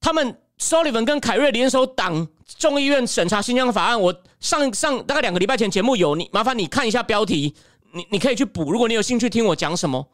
[0.00, 4.00] 他们 Sullivan 跟凯瑞联手党众议院审查新疆法案。
[4.00, 7.54] 我上上大概两个礼拜前节目有你，麻烦你看一下标题，
[7.92, 10.08] 你你可以去补，如果你有兴趣听我讲什么。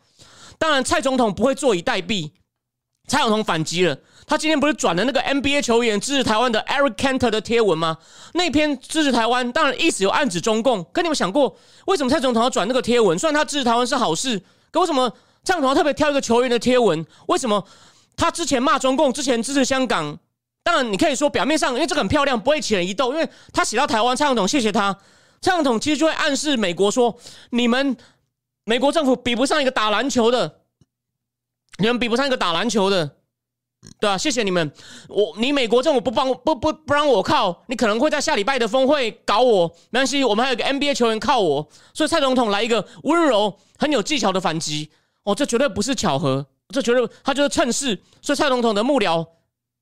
[0.58, 2.30] 当然，蔡总统不会坐以待毙，
[3.08, 3.98] 蔡总统反击了。
[4.26, 7.98] 他今天不是转了那个 NBA 球员支持台湾的 Eric Cantor 的贴文吗？
[8.34, 10.82] 那篇支持台湾，当然意思有暗指中共。
[10.92, 11.56] 可你们想过，
[11.86, 13.18] 为什么蔡总统要转那个贴文？
[13.18, 15.10] 虽然他支持台湾是好事，可为什么
[15.44, 17.04] 蔡总统特别挑一个球员的贴文？
[17.26, 17.66] 为什么
[18.16, 20.18] 他之前骂中共，之前支持香港？
[20.62, 23.12] 当然，你可以说表面上，因为这个很漂亮，不会起人疑窦。
[23.12, 24.96] 因为他写到台湾，蔡总统谢谢他。
[25.40, 27.18] 蔡总统其实就会暗示美国说：
[27.50, 27.96] 你们
[28.64, 30.60] 美国政府比不上一个打篮球的，
[31.78, 33.16] 你们比不上一个打篮球的。
[33.98, 34.72] 对啊，谢谢你们。
[35.08, 39.68] 我你美国政府不帮不不不让我靠，你可能会在下礼拜的峰会搞我。
[39.90, 44.90] 没关系，我们还有个 NBA 球员靠我，所以蔡总统来一个温柔、很有技巧的反击。
[45.24, 48.00] 哦，这绝对不是巧合，这绝对他就是趁势。
[48.20, 49.26] 所以蔡总统的幕僚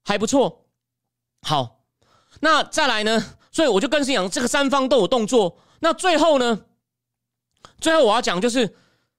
[0.04, 0.66] 还不错。
[1.42, 1.80] 好，
[2.40, 3.24] 那再来呢？
[3.52, 5.58] 所以我就更是讲这个三方都有动作。
[5.80, 6.60] 那最后呢？
[7.80, 8.76] 最后我要讲就是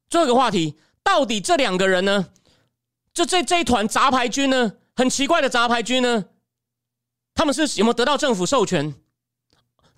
[0.09, 2.27] 最后一个话题，到底这两个人呢？
[3.13, 6.25] 就这这一团杂牌军呢，很奇怪的杂牌军呢，
[7.33, 8.93] 他们是有没有得到政府授权？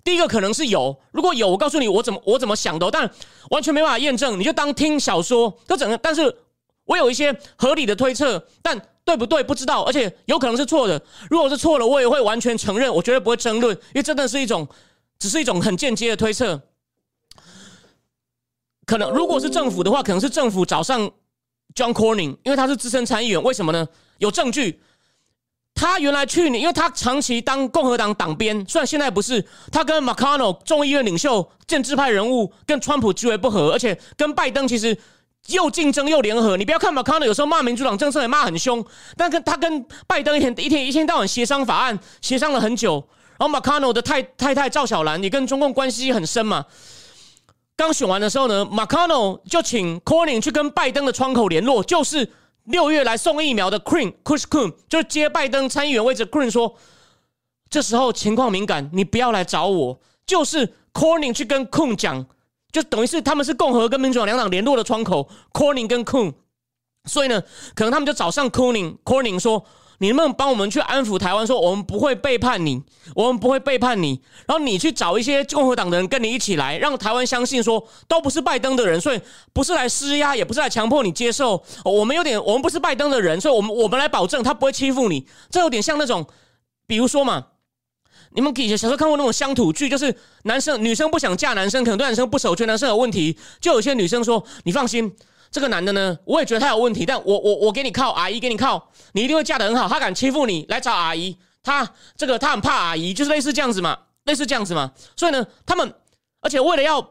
[0.02, 3.08] 第一个可能是有，如果有，我告诉你我怎么我怎么想的，但
[3.50, 5.56] 完全没办法验证，你就当听小说。
[5.66, 6.36] 这整个，但是
[6.84, 11.00] 我有一些合理的推测，但对不对不知道，而且有可能是错的。
[11.30, 14.68] 如果是错了，我也会完全承认，我绝对不会争论，因为真的是一种，
[15.18, 16.60] 只是一种很间接的推测。
[18.84, 21.10] 可能如果是政府的话，可能是政府早上。
[21.74, 23.86] John Corning，因为他是资深参议员，为什么呢？
[24.18, 24.80] 有证据。
[25.76, 29.44] 他原来去年，因为他长期当共和党党鞭，虽然现在不是。
[29.72, 34.96] 他跟 McConnell 众议院领袖、建制派人物跟川普极为不合，而且跟拜登其实
[35.48, 36.56] 又竞争又联合。
[36.56, 38.84] 你不要看 McConnell 有时候骂民主党政策也骂很凶，
[39.16, 43.04] 但跟他跟拜登一天一天一天到晚协商法案，协商了很久。
[43.36, 46.64] 然后 McConnell 的太太太赵小兰也跟中共关系很深嘛。
[47.76, 52.30] 刚选完的时候呢，McConnell 就请 Corning 去跟拜登的窗口联络，就是
[52.64, 56.24] 六月来送疫苗的 Queen Chris Coon，就是接拜登参议员位置。
[56.24, 56.76] Queen 说，
[57.68, 60.00] 这时候情况敏感，你不要来找我。
[60.26, 62.24] 就是 Corning 去跟 CUN 讲，
[62.70, 66.32] 就等于是他们是共和跟民主党两党联络的窗口，Corning 跟 CUN。
[67.04, 67.42] 所以呢，
[67.74, 69.66] 可能他们就找上 Corning，Corning 说。
[70.04, 72.82] 你能不能帮我们去安抚台湾，说我们不会背叛你，
[73.14, 74.20] 我们不会背叛你。
[74.46, 79.20] 然后你去找一些共和党的人跟你一起来，让台湾相信说都不是拜登的人，所以
[79.54, 81.64] 不是来施压，也不是来强迫你接受。
[81.86, 85.26] 我们有点，我们不是拜登的人，所以我们我们来保证他不会欺负你。
[85.48, 86.26] 这有点像那种，
[86.86, 87.46] 比如说嘛，
[88.32, 95.16] 你们以前小时候看过那种乡土剧，就是男生女生不想嫁男生，可能对男生不守，觉得男生有问题，就有些女生说你放心。
[95.54, 99.88] 这个男的呢，我也觉得他有问题，但我我我给你靠，阿姨给你靠，你一定会嫁得很好。
[99.88, 104.90] 他敢欺负你，来找阿姨，他这个他很怕阿姨，就是类似这样子嘛，类似这样子嘛。
[105.14, 105.94] 所以呢，他们
[106.40, 107.08] 而且为了要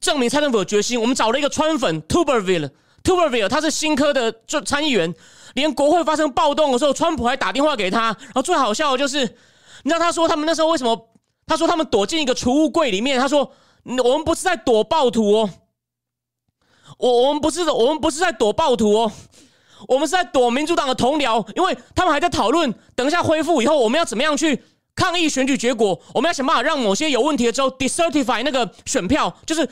[0.00, 5.14] 证明蔡政府的决心，我们找了一个川粉 Tuberville，Tuberville 他是新科的就参议员，
[5.54, 8.06] 连国会发生暴动的时候，川普还打电话给他。
[8.06, 9.20] 然后最好笑的就是，
[9.84, 11.10] 你知道他说他们那时候为什么？
[11.46, 13.20] 他说他们躲进一个储物柜里面。
[13.20, 13.52] 他说
[13.84, 15.50] 我们不是在躲暴徒哦。
[16.98, 19.12] 我我们不是我们不是在躲暴徒哦，
[19.88, 24.62] 我们是在躲民主党的同僚，因为他们还在讨论，等一下恢复以后，我们要怎么样去
[24.94, 25.98] 抗议选举结果？
[26.14, 29.34] 我们要想办法让某些有问题的州 decertify 那个选票。
[29.46, 29.68] 就是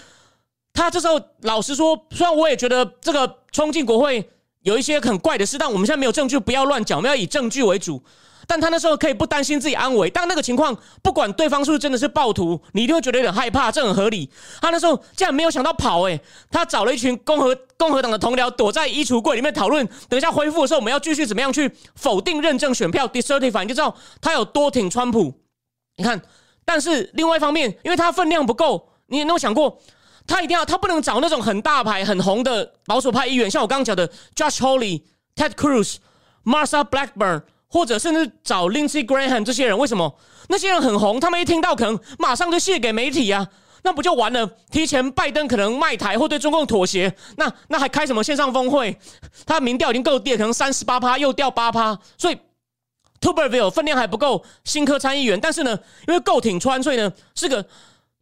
[0.72, 4.30] 他这时候老实说，虽然我也觉得这个冲进国会
[4.62, 8.02] 有一些很怪的事，但我们现在没有证据，不要乱讲，我们要以证据为主。
[8.46, 14.28] 但他那时候可以不担心自己安危，但那个情况不管对方是不是真的是暴徒，你一定会觉得有点害怕，这很合理。
[14.60, 16.20] 他那时候竟然没有想到跑，诶，
[16.50, 25.32] 他找了一群共和共和党的同僚躲在衣橱柜里面讨论，等一下恢复的时候，我们要继续怎么样去否定认证选票 decertify，你就知道他有多挺川普。
[25.96, 26.20] 你看，
[26.64, 29.78] 但是另外一方面，因为他分量不够，你有没有想过，
[30.26, 35.02] 他一定要他不能找那种很大牌很红的保守派议员，像我刚刚讲的 Josh Hawley、
[35.36, 35.96] Ted Cruz、
[36.44, 37.42] Marsha Blackburn。
[37.72, 41.20] 或者甚至找 Lindsey Graham 这些人，为什么那些人很红？
[41.20, 43.46] 他们一听到可能马上就卸给媒体啊，
[43.84, 44.44] 那不就完了？
[44.72, 48.98] 提前拜登可能卖台或对中共妥协，那那还开什么线上峰会？
[49.46, 52.36] 他民调已经够低，可能三十八趴又掉八趴，所以
[53.20, 55.78] Tuberville 分量还不够，新科参议员，但是呢，
[56.08, 57.64] 因为够挺川，所以呢是个，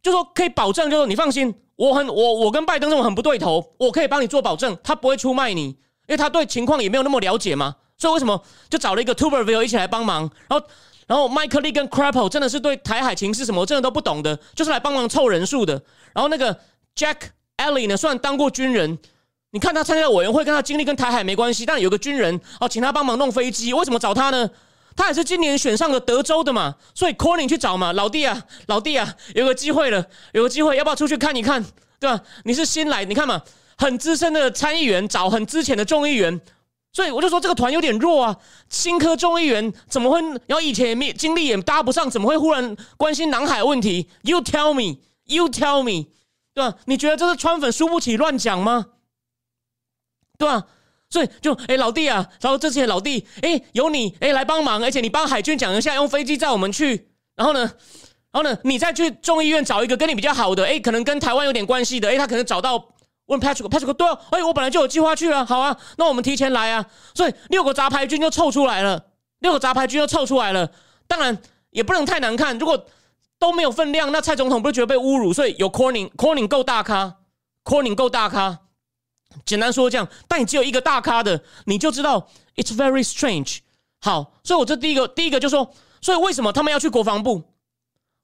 [0.01, 5.77] 就说可以保证，就说你放心，我很我我跟拜登这种很不对头，我可以帮你做保证，他不会出卖你，因
[6.09, 7.75] 为他对情况也没有那么了解嘛。
[7.97, 10.21] 所以为什么就找了一个 Tuberville 一起来帮忙？
[10.47, 10.65] 然后，
[11.07, 15.73] 然后 Michael 跟 Crapple 真的是对台海情势什么真的都不懂的，就是来帮忙凑人数的。
[16.13, 16.57] 然后那个
[16.95, 17.17] Jack
[17.57, 18.97] Alley 呢，虽然当过军人，
[19.51, 23.73] 你看他参加委员会，跟他经历跟台海没关系，但有个军人哦，请他帮忙弄飞机。
[23.73, 24.49] 为什么找他呢？
[24.99, 31.63] 他也是今年选上了德州的嘛，所以 Corning 去找嘛，老弟啊，老弟啊，有个机会了，有个机会，要不要出去看一看？
[32.01, 32.21] 对吧？
[32.43, 33.41] 你是新来，你看嘛，
[33.77, 36.41] 很资深的参议员找很之前的众议员。
[36.91, 38.35] 所以我就说这个团有点弱啊，
[38.67, 40.19] 新科众议员怎么会？
[40.47, 46.09] 然后以前也没经历也搭不上，怎么会忽然关心南海问题？You tell me, you tell me，
[46.53, 46.75] 对吧？
[46.87, 48.87] 你觉得这是川粉输不起乱讲吗？
[50.37, 50.65] 对吧？
[51.09, 57.61] 所以就哎老弟啊，然后这些老弟哎有你哎来帮忙，而且你帮海军讲一下，用飞机载我们去，然后呢，
[58.31, 62.83] 然后呢，你再去众议院找一个跟你比较好的，哎，可能跟台湾有点关系的，哎，他可能找到。
[63.29, 68.99] 问 Patrick，Patrick 对哦，哎，我本来就有计划去啊，好啊，那我们提前来啊，所以六个杂牌军就凑出来了，
[69.41, 70.71] 六个杂牌军就凑出来了。
[71.07, 71.37] 当然
[71.69, 72.87] 也不能太难看，如果
[73.37, 75.31] 都没有分量，那蔡总统不是觉得被侮辱？
[75.31, 77.17] 所以有 Corning，Corning 够大咖
[77.63, 78.61] ，Corning 够大咖。
[79.45, 83.59] 简单说这样，但你只有一个大咖的，你就知道 It's very strange。
[84.01, 87.43] 好，所以我这第一个，第一个就说，所以为什么他们要去国防部？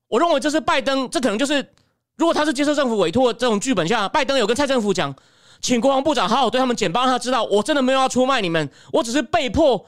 [0.08, 1.74] 我认为这是拜登，这可能就是。
[2.18, 5.14] 如果他是接受政府委托这种剧本下，拜登有跟蔡政府讲，
[5.60, 9.86] 请国防部长好好对他们简报，让他知道我真的没有要出卖你们，我只是被迫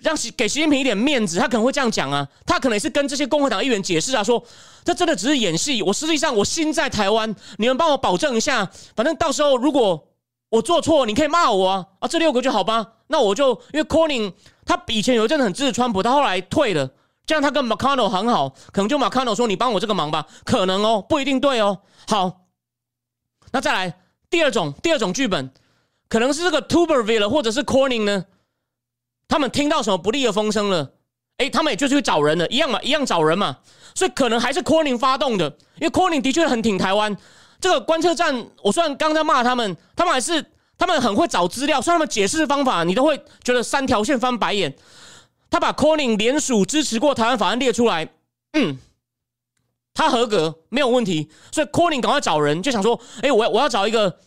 [0.00, 4.44] 让习给习近平一点面子，他可能会这样讲啊，他可能是跟这些共和党议员解释啊，说
[4.84, 10.09] 这真的只是演戏，我实际上我心在台湾，你们帮我保证一下，反正到时候如果
[10.50, 14.32] 我做错，你可以骂我啊，啊这六个就好吧，那我就因为 Corning
[14.64, 16.90] 他以前有一阵子很支持川普，他后来退了。
[17.26, 21.78] 这样他跟 McConnell 很好，可能就 McConnell 说你帮我这个忙吧，可能哦，不一定对哦。
[22.08, 22.46] 好，
[23.52, 25.52] 那再来第二种，第二种剧本，
[26.08, 28.24] 可能是这个 Tuberville 或者是 Corning 呢，
[29.28, 30.94] 他们听到什么不利的风声了，
[31.36, 33.58] 哎，他们也就去找人了，一样嘛，一样找人嘛，
[33.94, 37.16] 所以可能还是 Corning 发动的，因为 Corning 的确很挺台湾。
[37.60, 40.44] 这个观测站，我虽然刚在骂他们，他们还是
[40.78, 44.74] 他们很会找资料，所以他们解释方法你都会觉得三条线翻白眼。
[45.50, 48.08] 他把 Corning 联署支持过台湾法案列出来，
[48.52, 48.78] 嗯，
[49.92, 54.18] 他合格没有问题，所以 Corning 赶快找人，就想说，哎，我我要找一个，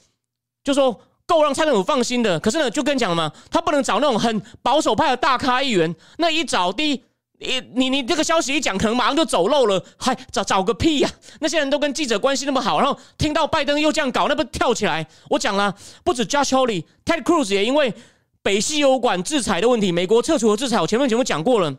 [0.64, 2.40] 就说够让蔡政府放心的。
[2.40, 7.04] 可是呢，就跟你讲嘛，他不能找那种很保守派的大咖议员，那一找第一。
[7.44, 11.10] 你你你这个消息一讲，可能马上就走漏了，还找找个屁呀！
[11.40, 15.06] 那些人都跟记者关系那么好，然后听到拜登又这样搞，那不跳起来？
[15.30, 17.94] 我讲了，不止 Josh Hawley，Ted Cruz 也因为
[18.42, 20.80] 北溪油管制裁的问题，美国撤除了制裁。
[20.80, 21.74] 我前面节目讲过了，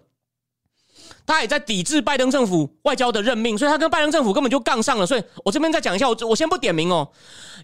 [1.27, 5.07] 他也在抵制拜登政府外交的任命，所以他跟拜登政府根本就杠上了。
[5.07, 7.09] 所以我这边再讲一下，我我先不点名哦。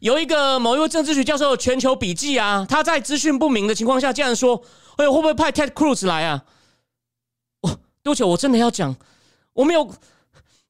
[0.00, 4.62] 有一个某一位政治学教授全球笔记啊，他在资讯不明的情况下，竟然说
[4.96, 6.42] ：“哎，会不会派 Ted Cruz 来啊？”
[8.02, 8.94] 对不起，我真的要讲，
[9.52, 9.88] 我没有，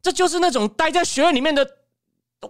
[0.03, 1.64] 这就是那种待在学院里面的，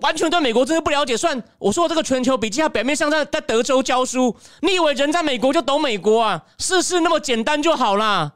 [0.00, 1.16] 完全对美国真的不了解。
[1.16, 6.44] 算我说这个全球笔记，它表面上在在德州教书，你以为人在美国就懂美国啊？
[6.58, 8.32] 事事那么简单就好啦？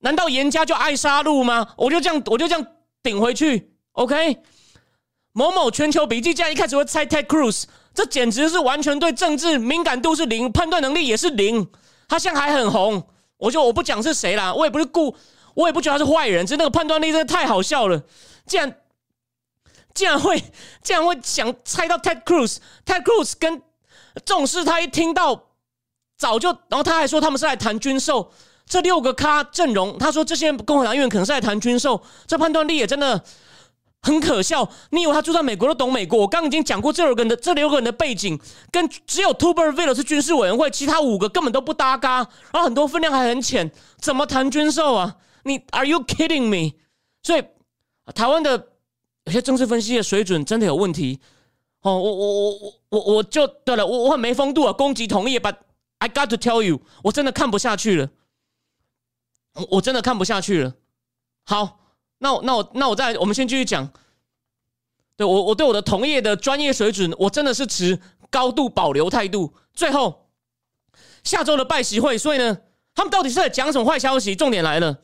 [0.00, 1.68] 难道严家就爱杀戮吗？
[1.76, 2.66] 我就这样，我就这样
[3.02, 3.72] 顶回去。
[3.92, 4.38] OK，
[5.32, 7.64] 某某全球笔记，这样一开始会猜 Ted Cruz，
[7.94, 11.66] 这简直是完全对政治敏感度是零，判断能力也是零。
[12.08, 13.02] 他现在还很红，
[13.38, 15.14] 我就我不讲是谁啦，我也不是故。
[15.54, 18.02] 我也不觉得他是坏人，只是那个判断力真的太好笑了。
[18.46, 18.76] 竟然
[19.94, 20.42] 竟然会
[20.82, 23.62] 竟然会想猜到 Ted Cruz，Ted Cruz 跟
[24.14, 25.48] 这种事，他一听到
[26.16, 28.32] 早就，然后他还说他们是来谈军售，
[28.66, 33.22] 这六个咖阵容，他说这些共和党议员可能是来谈军售，这判断力也真的
[34.02, 34.68] 很可笑。
[34.90, 36.20] 你以为他住在美国都懂美国？
[36.20, 38.38] 我刚刚已经讲过这六个人的这六个人的背景，
[38.70, 42.16] 跟只有 Tuberville 是军事委员会，其他五个根本都不搭嘎，
[42.52, 45.16] 然后很多分量还很浅，怎么谈军售啊？
[45.44, 46.78] 你 Are you kidding me？
[47.22, 47.44] 所以
[48.14, 48.68] 台湾的
[49.24, 51.20] 有些政治分析的水准真的有问题
[51.82, 51.96] 哦。
[51.96, 54.72] 我我我我我我就对了，我我很没风度啊。
[54.72, 55.56] 攻击同意，But
[55.98, 58.10] I got to tell you，我真的看不下去了，
[59.70, 60.74] 我真的看不下去了。
[61.44, 61.80] 好，
[62.18, 63.92] 那我那我那我再我们先继续讲。
[65.14, 69.52] 对我我对我的同业的专业水准，我真的是持高度保留态度。
[69.74, 70.30] 最后
[71.22, 72.58] 下周的拜习会，所以呢，
[72.94, 74.34] 他们到底是在讲什么坏消息？
[74.34, 75.00] 重点来了。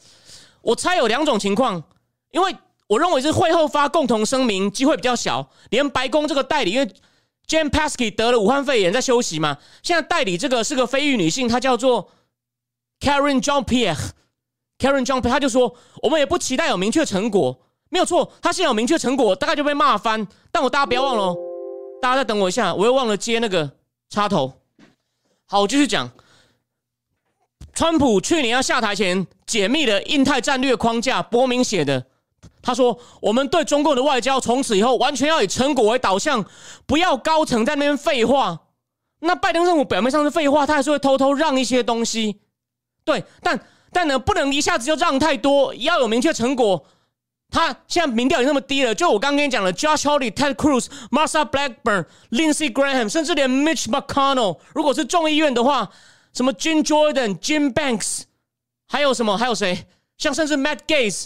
[0.68, 1.82] 我猜有两种情况，
[2.30, 2.54] 因为
[2.88, 6.86] 我认为是会后发共同声明机会比较小，连白宫这个代理，因为
[7.46, 12.10] Jan Paskey 得了武汉肺炎在休息嘛，现在代理这个是个非裔女性，她叫做
[13.00, 17.58] Karen Jean Pierre，Karen Jean Pierre，她就说我们也不期待有明确成果，
[17.88, 20.28] 没有错，她现在有明确成果，大概就被骂翻。
[20.52, 21.34] 但我大家不要忘了，
[22.02, 23.70] 大家再等我一下，我又忘了接那个
[24.10, 24.52] 插头。
[25.46, 26.10] 好，我继续讲。
[27.78, 32.06] 川普去年要下台前解密的印太战略框架，伯明写的。
[32.60, 36.44] 他说：“我们对中共的外交从此以后完全要以成果为导向，
[36.86, 38.58] 不要高层在那边废话。”
[39.22, 42.40] 那拜登政府表面上是废话，他还是会偷偷让一些东西。
[43.04, 43.60] 对，但
[43.92, 46.84] 但呢，不能一下子就让太多，要有明确成果。
[47.48, 55.88] 他现在民调也那么低了，就我刚跟你讲的，Josh Hawley、Ted Cruz、Marsha Blackburn、Lindsey Graham，甚至连 Mitch McConnell，如果是众议院的话。
[56.38, 58.22] 什么 Jim Jordan、Jim Banks，
[58.86, 59.36] 还有什么？
[59.36, 59.86] 还有谁？
[60.18, 61.24] 像甚至 Matt Gates，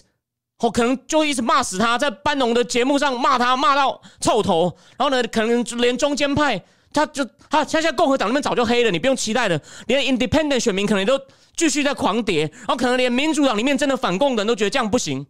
[0.60, 4.74] 我可能就一直骂死他，在班农的节目上骂他，骂到臭头。
[4.96, 9.60] 然后呢，可能连中间派，他就他现在共和党那边早就黑了，你不用期待了。
[9.86, 11.20] 连 Independent 选民可能都
[11.54, 15.26] 继续在狂跌，然后可能连民主党里面真的反共的人都觉得这样不行。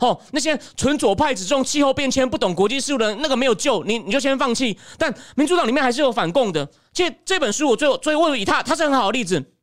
[0.00, 4.76] 哦，那些纯左派只重气候变迁、不懂国际事务的那个没有救，你你就先放弃。
[4.98, 6.68] 但民主党里面还是有反共的。
[6.92, 9.54] 其实这本书我最最为以他，他是很好的例子。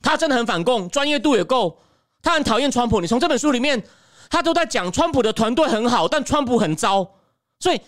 [0.00, 1.78] 他真的很反共，专业度也够。
[2.22, 3.00] 他很讨厌川普。
[3.00, 3.82] 你从这本书里面，
[4.30, 7.08] 他都在讲川普的团队很好，但川普很糟。
[7.60, 7.80] 所以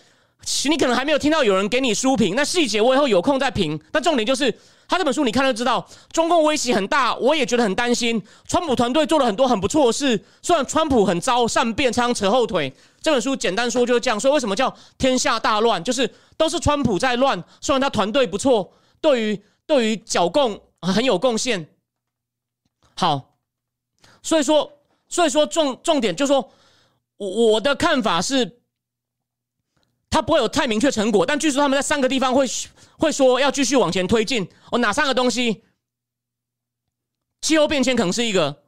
[0.69, 2.35] 你可能还没有听到有人给你书评。
[2.35, 3.79] 那细节我以后有空再评。
[3.91, 4.53] 但重点就是。
[4.87, 8.21] 他这本书你看就知道，中共威胁很大，我也觉得很担心。
[8.47, 12.71] 川普团队做了很多很不错的事，虽然川普很糟，善变，常常扯后腿。
[13.01, 14.31] 这本书简单说就是这样说。
[14.33, 15.83] 为什么叫天下大乱？
[15.83, 18.71] 就是都是川普在乱，虽然他团队不错，
[19.01, 21.67] 对于对于剿共很有贡献。
[22.93, 23.37] 好，
[24.21, 24.71] 所以说
[25.07, 26.51] 所以说重重点就是说，
[27.17, 28.59] 我的看法是。
[30.15, 32.47] 他不会有太明确成果，但据说他们在三个地方会
[32.97, 34.47] 会说要继续往前推进。
[34.71, 35.61] 哦，哪三个东西？
[37.41, 38.63] 气候变迁可能是一个，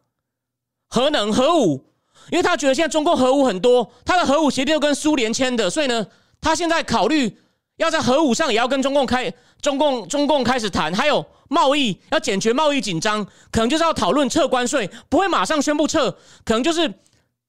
[0.89, 1.85] 核能、核武，
[2.31, 6.05] 因为他觉得现在中共核武很多，他的核武协定又跟苏联签的，所以呢，
[6.41, 7.39] 他现在考虑
[7.77, 16.11] 要在核武上也要跟中共开中共中共开始谈，还有贸易要解决贸易紧张，可能就是要讨论撤关税，不会马上宣布撤，
[16.43, 16.93] 可能就是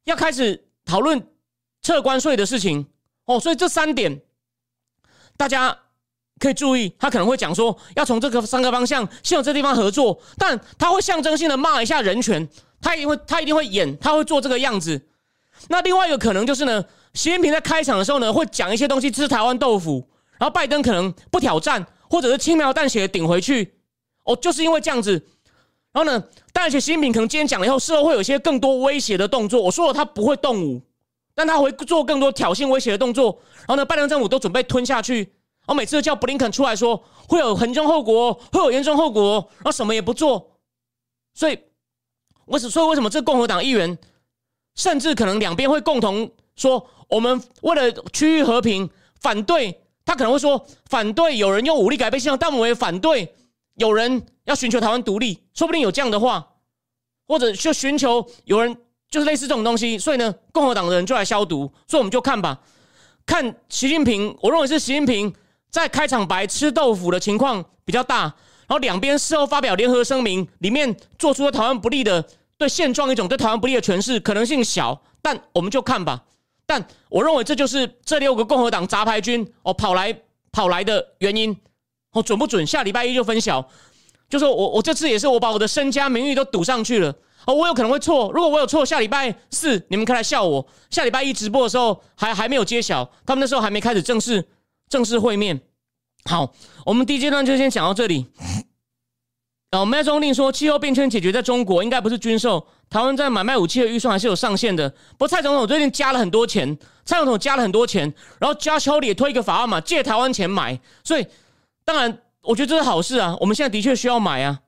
[0.04, 1.20] 要开始讨论
[1.82, 2.86] 撤关税的事情。
[3.28, 4.20] 哦，所以这三点，
[5.36, 5.76] 大家
[6.38, 12.48] 可以注意，他可能会讲说要从这个三个方向，先有这地方合作，但他会象征性的骂一下人权，
[12.80, 15.00] 他一定会他一定会演，他会做这个样子。
[15.68, 20.08] 那另外一个可能就是呢，习近平在开场的时候呢，会讲一些东西吃台湾豆腐，
[20.38, 23.74] 然后拜登可能不挑战，或者是轻描淡写的顶回去。
[24.24, 25.12] 哦，就是因为这样子，
[25.92, 29.60] 然后呢，但而且习近平可能今天讲了以后，事后会有一些更多威胁的动作。
[29.60, 30.80] 我说了，他不会动武，
[31.38, 33.38] 但他会做更多挑衅威胁的动作。
[33.58, 35.18] 然后呢，拜登政府都准备吞下去。
[35.20, 40.58] 然后每次都叫布林肯出来说会有很重后果，会有严重后果，然后什么也不做。
[41.34, 41.56] 所以，
[42.46, 43.96] 为什所以为什么这共和党议员？
[44.74, 53.32] 甚至可能两边会共同说，我们为了区域和平，反对他可能会说反对有人用武力改变现状，但我们也反对
[53.74, 56.54] 有人要寻求台湾独立，说不定有这样的话，
[57.26, 58.76] 或者就寻求有人
[59.10, 62.60] 就是类似这种东西，所以呢，共和党的人就来消毒，所以我们就看吧，
[63.26, 65.34] 看习近平，我认为是习近平
[65.70, 72.24] 在开场白吃豆腐的情况比较大，然后两边事后发表联合声明，里面做出了台湾不利的。
[72.58, 76.24] 对现状一种对台湾不利的诠释可能性小，但我们就看吧。
[76.66, 80.12] 但我认为这就是这六个共和党杂牌军哦跑来
[80.50, 81.56] 跑来的原因
[82.10, 82.66] 哦准不准？
[82.66, 83.64] 下礼拜一就分晓。
[84.28, 87.14] 就说我我这次也是我把我的身家名誉都赌上去了
[87.48, 88.30] 哦，我有可能会错。
[88.34, 90.66] 如果我有错，下礼拜四你们可以来笑我。
[90.90, 94.46] 下礼拜一直播的时候还还没有揭晓，他们那时候还没开始正式
[94.90, 95.58] 正式会面。
[96.26, 96.52] 好，
[96.84, 98.26] 我们第一阶段就先讲到这里。
[99.70, 104.86] 然后，麦中令说，气候变迁解决在中国应该不是军售，台湾在买卖武器的预算还是有上限的。
[105.16, 106.76] 不过，蔡总统最近加了很多钱，
[107.06, 110.78] 蔡总统加了很多钱，然后加丘里也推一个法案嘛，借台湾钱买。
[111.02, 111.26] 所以，
[111.84, 113.34] 当然，我觉得这是好事啊。
[113.40, 114.60] 我们现在的确需要买啊。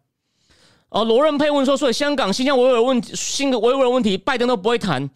[0.91, 5.09] 哦，罗润佩问说，所以香港新疆维吾尔问、新的维吾尔问题，拜登都不会谈。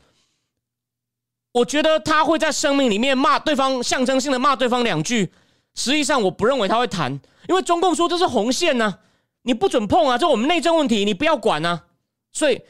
[1.53, 5.33] 我觉得他会在声明里面骂对方，象征性的骂对方两句。
[5.75, 7.13] 实际上，我不认为他会谈，
[7.49, 8.99] 因为中共说这是红线呢。
[9.47, 10.17] 你不准碰啊！
[10.17, 11.85] 这我们内政问题，你不要管啊！
[12.33, 12.63] 所以，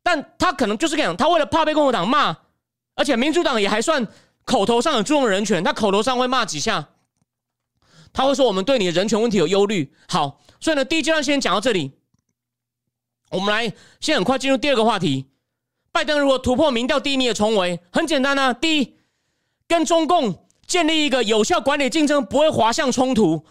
[0.00, 2.36] 但他可能就是这样，他为了怕被共和党骂，
[2.94, 4.06] 而且民主党也还算
[4.44, 6.90] 口头上有注重人权，他口头上会骂几下，
[8.12, 9.92] 他会说我们对你的人权问题有忧虑。
[10.06, 11.90] 好，所以呢，第一阶段先讲到这里，
[13.34, 15.26] 我们来先很快进入第二个话题。
[15.90, 18.94] 拜登如果突破民调第一名的重围，很简单啊，第一，
[19.68, 23.44] 跟中共建立一个有效管理竞争，不会滑向冲突。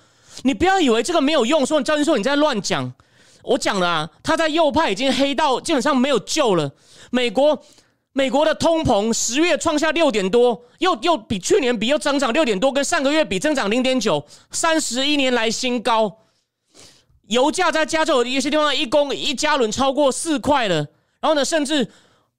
[0.43, 2.93] 你不要以为这个没有用，说赵教授你在乱讲。
[3.43, 6.71] 我讲了啊，他在右派已经黑到基本上没有救了。
[7.11, 7.61] 美国
[8.13, 16.19] 美国的通膨十月创下六点多，又又比去年比又增长六点多，跟上个月比增长零点九，三十一年来新高。
[17.27, 20.75] 油价在加州有些地方一公一加仑超过四块了。
[21.19, 21.89] 然后呢，甚至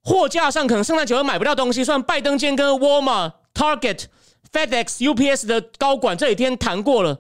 [0.03, 1.83] 货架上可能圣诞节会买不到东西。
[1.83, 4.05] 算拜登间跟沃尔玛、Target、
[4.53, 7.19] FedEx、UPS 的高管这几天谈过了。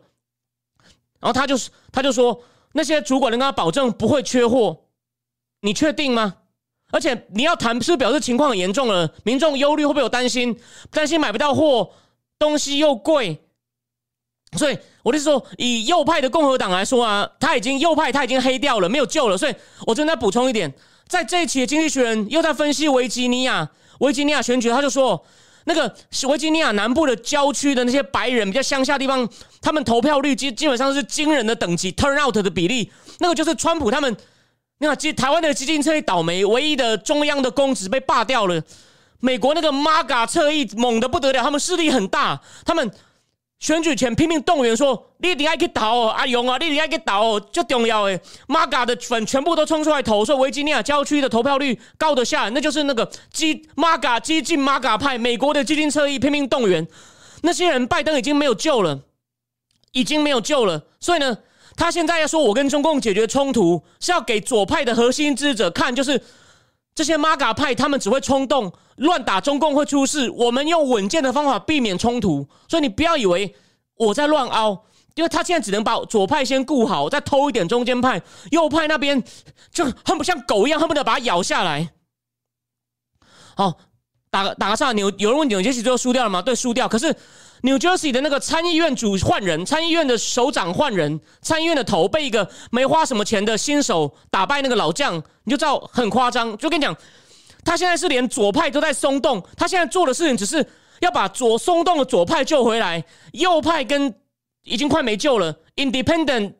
[1.21, 2.43] 然后他就是，他就说
[2.73, 4.85] 那些主管能跟他保证不会缺货，
[5.63, 6.35] 你确定吗？
[6.91, 10.57] 而且你要谈，是表示情况很严重了，民众忧虑会不会有担心？
[10.91, 11.93] 担心买不到货，
[12.39, 13.43] 东西又贵，
[14.57, 19.37] 所以我就说，以右派的共和党来说啊，他已经右派他已经黑掉了，没有救了。
[19.37, 19.55] 所以
[19.87, 20.73] 我正在补充一点，
[21.09, 23.69] 在这一期的《经济学人》又在分析维吉尼亚
[24.01, 25.25] 维吉尼亚选举，他就说。
[25.67, 25.91] 那个
[26.29, 29.27] 维吉尼亚南部的郊区的那些白人，比较乡下地方，
[29.63, 34.15] 他们投票率基基本上是惊人的等级，turn out 的比例，那个就是川普他们。
[34.77, 38.63] 你看，基台湾的基金侧翼倒霉，唯一的中央的公职被罢掉了。
[39.21, 42.91] 美国那个 MAGA 侧翼猛的不得了，他们势力很大，他们。
[43.65, 56.87] 选举前拼命动员说：“你一定要去投哦，阿勇啊，你一定要去投哦，最重要诶 m a g a 的粉全部都冲出来投，说维吉尼亚郊区的投票率高得吓人，那就是那个激 m a g a 激进 m a g a 派，美国的激进侧翼拼命动员
[57.41, 59.01] 那些人，拜登已经没有救了，
[59.93, 60.83] 已经没有救了。
[61.01, 61.39] 所以呢，
[61.75, 66.21] 他现在要说我跟中共解决冲突，是要给左派的核心支持者看，就是
[66.95, 72.49] 这些 m a g a 派他们只会冲动。”乱打中共会出事，我们用稳健的方法避免冲突。
[72.69, 73.53] 所以你不要以为
[73.97, 74.85] 我在乱凹，
[75.17, 78.23] 因为他现在只能把左派先顾好，再偷一点中间派，
[78.53, 79.21] 右派那边
[79.73, 81.91] 就恨不像狗一样，恨不得把它咬下来。
[83.57, 83.77] 好，
[84.31, 86.41] 打个打个岔，纽有人问纽约市最后输掉了吗？
[86.41, 86.87] 对，输掉。
[86.87, 87.13] 可是
[87.65, 96.57] New Jersey 的那个参议院主换人，参议院的首长换人，参议院的头被一个没花什么钱的新手打败，那个老将你就知道很夸张。
[96.59, 96.95] 就跟你讲。
[97.67, 100.63] 他现在是连左派都在松动，他现在做的事情只是
[101.01, 103.03] 要把左松动的左派救回来，
[103.33, 104.15] 右派跟
[104.65, 105.57] 已经快没救了。
[105.77, 106.53] Independent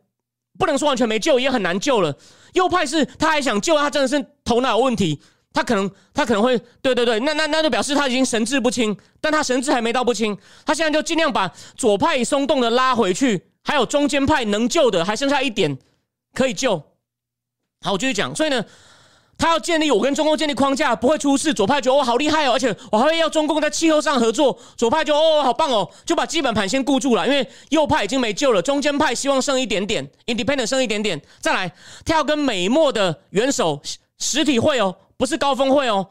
[0.57, 2.17] 不能说完全没救，也很难救了。
[2.53, 5.21] 右派是他还想救，他真的是头脑有问题。
[5.55, 15.77] 他可能他可能会对对对，那那那就表示他已经神志不清，但他神志还没到不清，他现在就尽量把左派松动的拉回去，还有中间派能救的还剩下一点
[16.33, 16.77] 可以救。
[17.81, 18.63] 好，我继续讲，所以呢。
[19.37, 21.53] 他要建立我跟中共建立框架，不会出事。
[21.53, 24.57] 左派觉得哦好厉害哦，而且我还会要中共在气候上合作。
[24.77, 28.61] 左派就哦好棒哦，就把基本盘先固住了，因为右派已经没救了。
[28.61, 31.69] 中间派希望剩一点点，Independent 剩一点点，再来
[32.05, 33.81] 他要跟美墨的元首
[34.17, 36.07] 实体会哦，不是高峰会哦。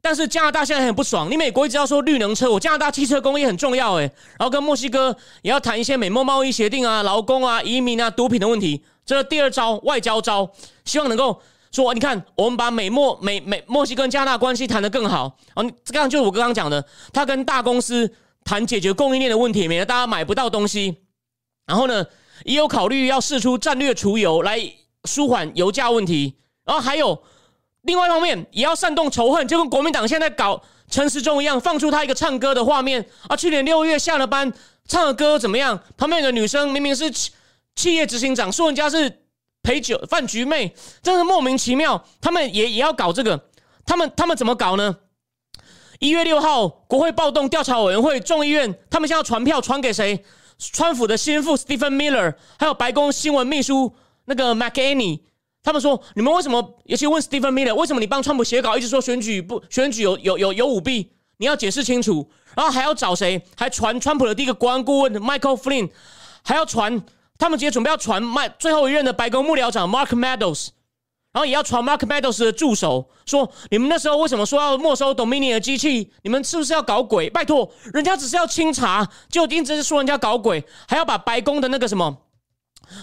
[0.00, 4.02] 但是加拿大现在很不爽，你美国一直要说绿能车，我加拿大汽车工业很重要诶，
[4.38, 8.84] 然后跟墨西哥也要谈一些美墨贸易协定啊、劳工啊、移民啊、毒品的问题。
[9.04, 10.50] 这是第二招外交招，
[10.84, 11.40] 希望能够。
[11.72, 15.62] 说，你看，我们把美墨美美墨西哥跟加拿大关系谈得更好啊！
[15.84, 16.82] 这样就是我刚刚讲的，
[17.12, 18.10] 他跟大公司
[18.44, 20.96] 谈解决供应链的问题，免得大家买不到东西。
[21.66, 22.06] 然后呢，
[22.44, 24.58] 也有考虑要试出战略储油来
[25.04, 26.36] 舒缓油价问题。
[26.64, 27.22] 然后还有
[27.86, 33.36] 另外一方面，也要煽动仇恨，就跟国民党现在搞陈时中一样，放出他一个唱歌的画面啊！
[33.36, 34.52] 去年六月下了班
[34.86, 35.80] 唱的歌怎么样？
[35.96, 37.32] 旁边有个女生，明明是企
[37.74, 39.22] 企业执行长，说人家是。
[39.62, 40.72] 陪酒饭局妹，
[41.02, 42.04] 真是莫名其妙。
[42.20, 43.48] 他们也也要搞这个，
[43.84, 44.98] 他们他们怎么搞呢？
[45.98, 50.24] 一月六号，国会暴动调查委员会众议院，他们现在传票传给谁？
[50.56, 53.92] 川普的心腹 Stephen Miller，还有白宫新闻秘书
[54.26, 55.22] 那个 McAney。
[55.66, 56.78] 他们说：你们为什么？
[56.84, 61.10] 尤其问 Stephen Miller，为什么你帮川普写稿，一直说选举不选举有有有有舞弊？
[61.38, 62.30] 你要解释清楚。
[62.54, 63.42] 然后还要找谁？
[63.56, 65.90] 还传川普的第一个国安顾问 Michael Flynn，
[66.44, 67.04] 还要传。
[67.36, 70.68] 他们直接准备要传麦最后一任的白宫幕僚长 Mark Meadows，
[71.32, 76.12] 然后也要传 Mark Meadows 的助手，说你们那时候为什么说要没收 Dominion 的机器？
[76.22, 77.28] 你们是不是要搞鬼？
[77.28, 82.16] 拜托，人家只是要清查，就一直是说人家搞鬼，还要把白宫的那个什么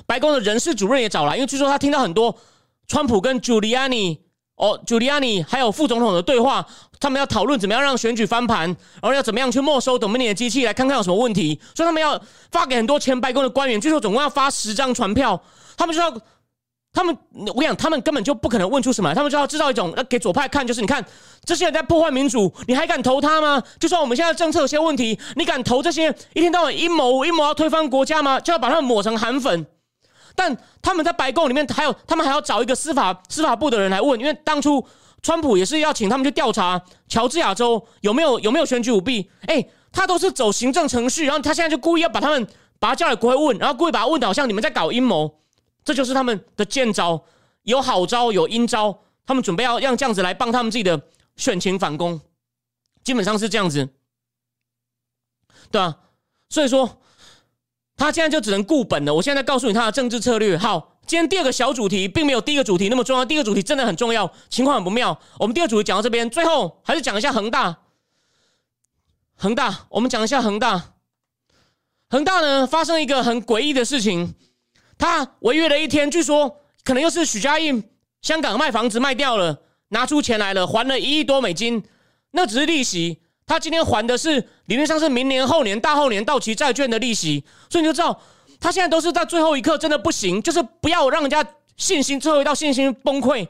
[0.07, 2.35] 白宫的人事主任也找来，因为据说他听到很多
[2.87, 4.19] 川普跟 Giuliani。
[4.55, 6.63] 哦，朱利安尼还有副总统的对话，
[6.99, 11.59] 他们要讨论怎么样让选举翻盘，然后要怎么样去没收董明年的机器，来看看有什么问题。
[11.75, 12.21] 所以他们要
[12.51, 15.41] 发给很多前白宫的官员，据说总共要发十张传票。
[15.75, 16.15] 他们就要，
[16.93, 21.03] 他们我跟你讲，他们根本就不可能问出什么，他们就要制造一种要给左派看，就是你看
[21.43, 23.61] 这些人在破坏民主，你还敢投他吗？
[23.79, 28.39] 就算我们现在政策有些问题，你敢投这些一天到晚阴谋阴谋要推翻国家吗？
[28.39, 29.65] 就要把他们抹成韩粉。
[30.35, 34.83] 但他们在白宫里面还有，他们还要找一个司法司法部的人来问，因为当初
[35.21, 39.29] 川普也是要请他们去调查乔治亚州有没有有没有选举舞弊。
[39.45, 42.47] 哎，他都是走行政程序，然后他现在就故意要把他们
[42.79, 45.39] 把他叫来国会问，然后故意把他问的好像你们在搞阴谋，
[45.85, 47.23] 这就是他们的剑招，
[47.61, 50.99] 有好招有阴招，他们准备要让这样子来帮他们自己的
[51.35, 52.19] 选情反攻，
[53.03, 53.89] 基本上是这样子，
[55.69, 55.97] 对啊，
[56.49, 56.99] 所以说。
[57.95, 59.13] 他现在就只能固本了。
[59.13, 60.57] 我现在告诉你他的政治策略。
[60.57, 63.23] 好，今天第二个小主题并没有第一个主题那么重要。
[63.23, 65.19] 第一个主题真的很重要，情况很不妙。
[65.39, 67.77] 我们第二主题讲到这边，最后还是讲一下恒大。
[69.35, 70.93] 恒大，我们讲一下恒大。
[72.09, 74.35] 恒大呢，发生一个很诡异的事情，
[74.97, 77.83] 他违约了一天，据说可能又是许家印
[78.21, 81.83] 香港卖房子卖掉了，拿出钱来了，还了一亿多美金，
[82.31, 83.22] 那只是利息。
[83.45, 88.17] 他今天还的是理论上是明年后年大后年到期债券的利息，所以你就知道
[88.59, 93.47] 他现在都是在最后一刻真的不行，就是不要让人家信心最后一道信心崩溃。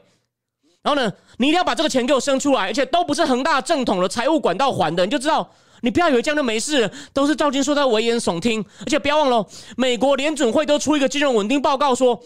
[0.82, 5.48] 然后呢，你一定要把这个钱给我生出来，而且都不是恒大正统的财务管道还的，你就知道
[5.82, 12.20] 你不要以为这样就没事，都是赵金说在危言耸听，而且不要忘了，美国联准会都出一个金融稳定报告说。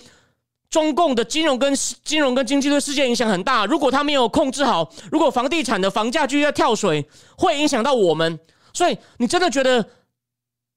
[0.70, 3.64] 中共的金融跟金融跟经济对世界影响很大。
[3.64, 8.38] 如果他没有控制好，如果房地产的房价继续在跳水，会影响到我们。
[8.74, 9.88] 所以，你真的觉得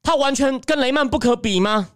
[0.02, 1.89] 他完全跟雷曼不可比吗？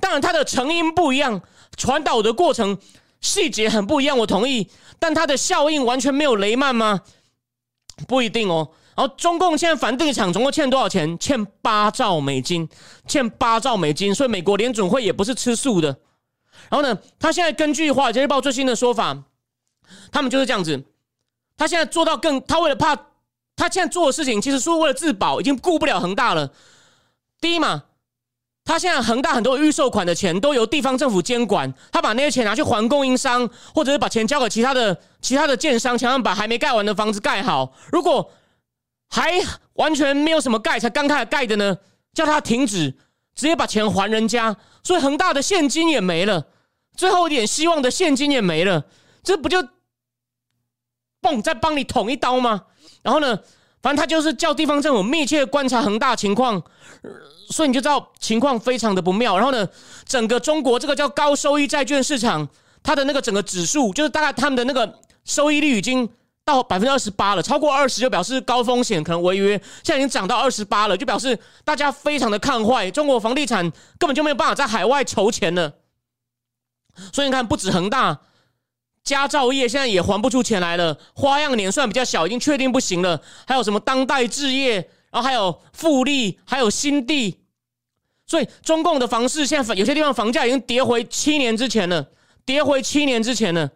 [0.00, 1.42] 当然，他的成因不一样，
[1.76, 2.78] 传导的过程
[3.20, 4.70] 细节很不一样，我同意。
[4.98, 7.02] 但它的效应完全没有雷曼吗？
[8.08, 8.70] 不一定哦。
[8.96, 11.18] 然后，中共现在房地产总共欠多少钱？
[11.18, 12.66] 欠八兆美金，
[13.06, 14.14] 欠八兆美金。
[14.14, 15.98] 所以，美国联准会也不是吃素的。
[16.70, 16.98] 然后呢？
[17.18, 19.16] 他现在根据《华尔街日报》最新的说法，
[20.10, 20.82] 他们就是这样子。
[21.56, 22.96] 他现在做到更，他为了怕，
[23.54, 26.50] 他现在做的事情，其实是为了自保，已经顾不了恒大了。
[27.40, 27.84] 第一嘛，
[28.64, 37.72] 他现在恒大很多预售款的钱都由地方政府监管，他把那些钱拿去还供应商，或者是把钱交给其他的其他的建商，想要把还没盖完的房子盖好。
[37.92, 38.30] 如果
[39.10, 39.32] 还
[39.74, 41.76] 完全没有什么盖，才刚开始盖的呢，
[42.14, 42.90] 叫他停止，
[43.36, 44.56] 直接把钱还人家。
[44.82, 46.46] 所以恒大的现金也没了。
[46.96, 48.84] 最后一点希望的现金也没了，
[49.22, 49.62] 这不就
[51.20, 52.64] 嘣再帮你捅一刀吗？
[53.02, 53.38] 然后呢，
[53.82, 56.62] 反正他就是叫地方政府密切观察恒大情况，
[57.50, 59.36] 所以你就知道情况非常的不妙。
[59.36, 59.68] 然后呢，
[60.06, 62.48] 整个中国这个叫高收益债券市场，
[62.82, 66.08] 它的那个整个指数，就是大概他们的那个收益率已经
[66.44, 69.58] 到百分之二十八了，超过二十就表示高风险，可能违约。
[69.82, 73.62] 现在已经涨到二十八了，就表示大家非常的看坏中国房地产，
[73.98, 75.72] 根本就没有办法在海外筹钱了。
[77.12, 78.20] 所以你看，不止恒大，
[79.02, 80.98] 佳兆业现在也还不出钱来了。
[81.14, 83.20] 花样年算比较小，已经确定不行了。
[83.46, 84.76] 还有什么当代置业，
[85.10, 87.40] 然后还有富力，还有新地。
[88.26, 92.08] 所以中共的房市现在有些地方房价已经跌回七年之前了，
[92.46, 93.70] 跌回七年之前了。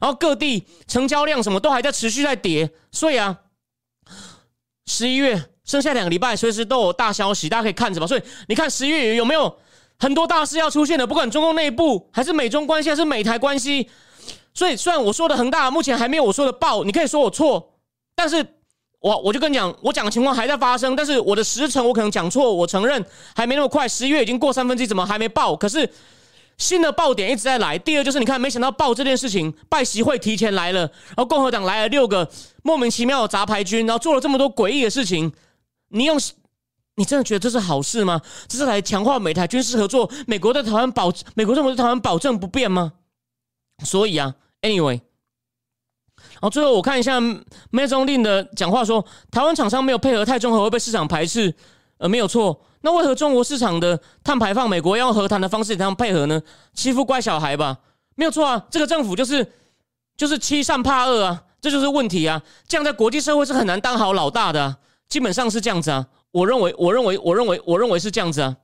[0.00, 3.38] 然后各地成交量什么都还在持续在跌，所以啊，
[4.86, 8.06] 十一月剩下两个礼拜，随时都有大消息，大家可以看着吧。
[8.06, 9.58] 所以你看十一月有没有
[10.02, 11.06] 很多大事要出现的？
[11.06, 13.88] 不管中共内部还是美中关系，还是美台关系。
[14.52, 17.74] 所以虽然我说的恒大目前还没有我说的爆，你可以说我错，
[18.16, 18.44] 但是
[18.98, 23.04] 我我就跟你讲，我讲的情况还在发生，但是我的时辰我可能讲错，我承认
[23.36, 23.88] 还没那么快。
[23.88, 25.54] 十一月已经过三分之一，怎么还没爆？
[25.54, 25.88] 可是。
[26.58, 27.76] 新的爆点一直在来。
[27.78, 32.28] 第二就是你看，没想到爆这件事情，拜习会提前来了，然后共和党来了六个
[32.62, 35.32] 莫名其妙的杂牌军，然后做了这么多诡异的事情。
[35.88, 36.16] 你用，
[36.96, 38.20] 你真的觉得这是好事吗？
[38.46, 42.92] 这是来强化美台军事合作，美国对台湾保，美国政府对台湾保证不变吗？
[43.84, 45.00] 所以啊，anyway，
[46.16, 47.40] 然后最后我看一下 m
[47.80, 51.54] a z o n l i n 的讲话说，台湾厂商没有配合太中和会被市场排斥，
[51.96, 52.62] 呃，没有错。
[52.82, 56.42] 那为何中国市场的碳排放，美国要用和谈的方式让他们配合呢？
[56.74, 57.78] 欺负乖小孩吧，
[58.16, 58.66] 没有错啊。
[58.70, 59.52] 这个政府就是
[60.16, 62.42] 就是欺善怕恶啊，这就是问题啊。
[62.68, 64.76] 这样在国际社会是很难当好老大的，
[65.08, 66.06] 基本上是这样子啊。
[66.32, 68.56] 我认为，我认为，我认为，我认为是这样子啊。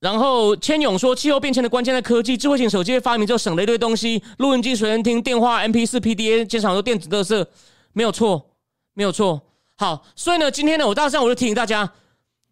[0.00, 7.48] 然后千勇说，气候变迁的关键在科技，智慧型手机发明之后省了一堆东西，录音机、随身听、电话、M P 四、P D A，经常都电子特色，
[7.92, 8.50] 没有错，
[8.94, 9.40] 没有错。
[9.76, 11.92] 好，所以呢，今天呢，我大上我就提醒大家，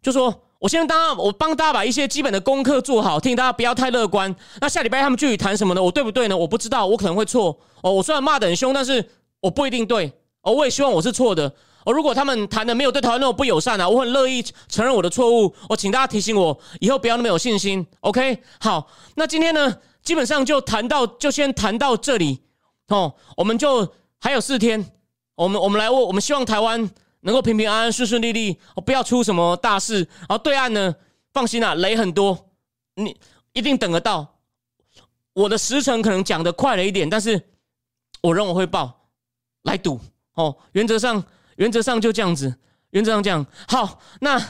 [0.00, 0.42] 就说。
[0.58, 4.34] 我先当我帮大家把一些基本的功课做好，提醒大家不要太乐观。
[4.58, 5.82] 那下礼拜他们具体谈什么呢？
[5.82, 6.36] 我对不对呢？
[6.36, 7.92] 我不知道，我可能会错哦。
[7.92, 9.06] 我虽然骂的很凶，但是
[9.40, 10.10] 我不一定对
[10.40, 10.52] 哦。
[10.54, 11.54] 我也希望我是错的
[11.86, 11.92] 哦。
[11.94, 15.54] 如果他们谈的没有对台湾那么不友善啊，我很乐意承认我的错误。
[15.70, 17.86] 我请大家提醒我，以后不要那么有信心。
[18.00, 22.42] OK，好，那今天呢，基本上就谈到，就先谈到这里
[22.88, 23.14] 哦。
[23.38, 24.92] 我们就还有四天，
[25.36, 26.90] 我们我们来问，我们希望台湾。
[27.22, 29.96] 能够平平安安、顺顺利利，哦，不要出什么大事。
[29.96, 30.94] 然后对岸呢，
[31.32, 32.50] 放心啊，雷很多，
[32.94, 33.16] 你
[33.52, 34.38] 一定等得到。
[35.32, 37.48] 我的时程可能讲的快了一点，但是
[38.20, 39.08] 我认为会爆，
[39.62, 39.98] 来赌
[40.34, 40.56] 哦。
[40.70, 41.24] 原则上，
[41.56, 42.54] 原则上就这样子，
[42.90, 43.44] 原则上这样。
[43.68, 44.42] 好，那。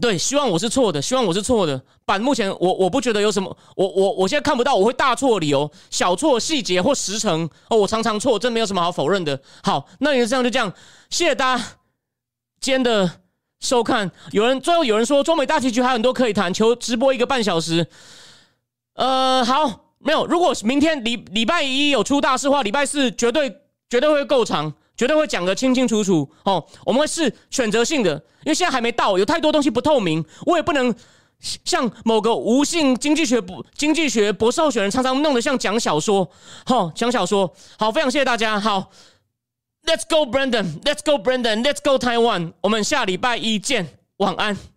[0.00, 1.78] 对，希望我是错的，希望我是错的。
[2.06, 9.38] 板目前我我不觉得有什么，我我我现在看不到我会大错理由，小错细节或时程哦，我常常错，真没有什么好否认的。
[9.62, 10.72] 好，那你这样就这样，
[11.10, 11.64] 谢谢大家
[12.58, 13.20] 今天的
[13.60, 14.10] 收看。
[14.30, 17.86] 有人最后有人说中美大棋局还有很多可以谈，求直播一个半小时。
[18.94, 23.58] 呃，好，没有，如果明天礼礼拜一有出大事话，礼拜四绝对
[23.90, 24.72] 绝对会够长。
[25.02, 26.30] 绝对会讲得清清楚楚。
[26.44, 28.12] 哦，我们会是选择性的，
[28.44, 30.94] 因为现在还没到，有太多东西不透明，我也不能
[31.64, 36.30] 像某个无性经济学博经济学博士候选人常常弄得像讲小说，
[36.66, 38.92] 哦讲小说，好，非常谢谢大家，好
[39.84, 44.71] ，Let's go Brandon，Let's go Brandon，Let's go Taiwan，我们下礼拜一见，晚安。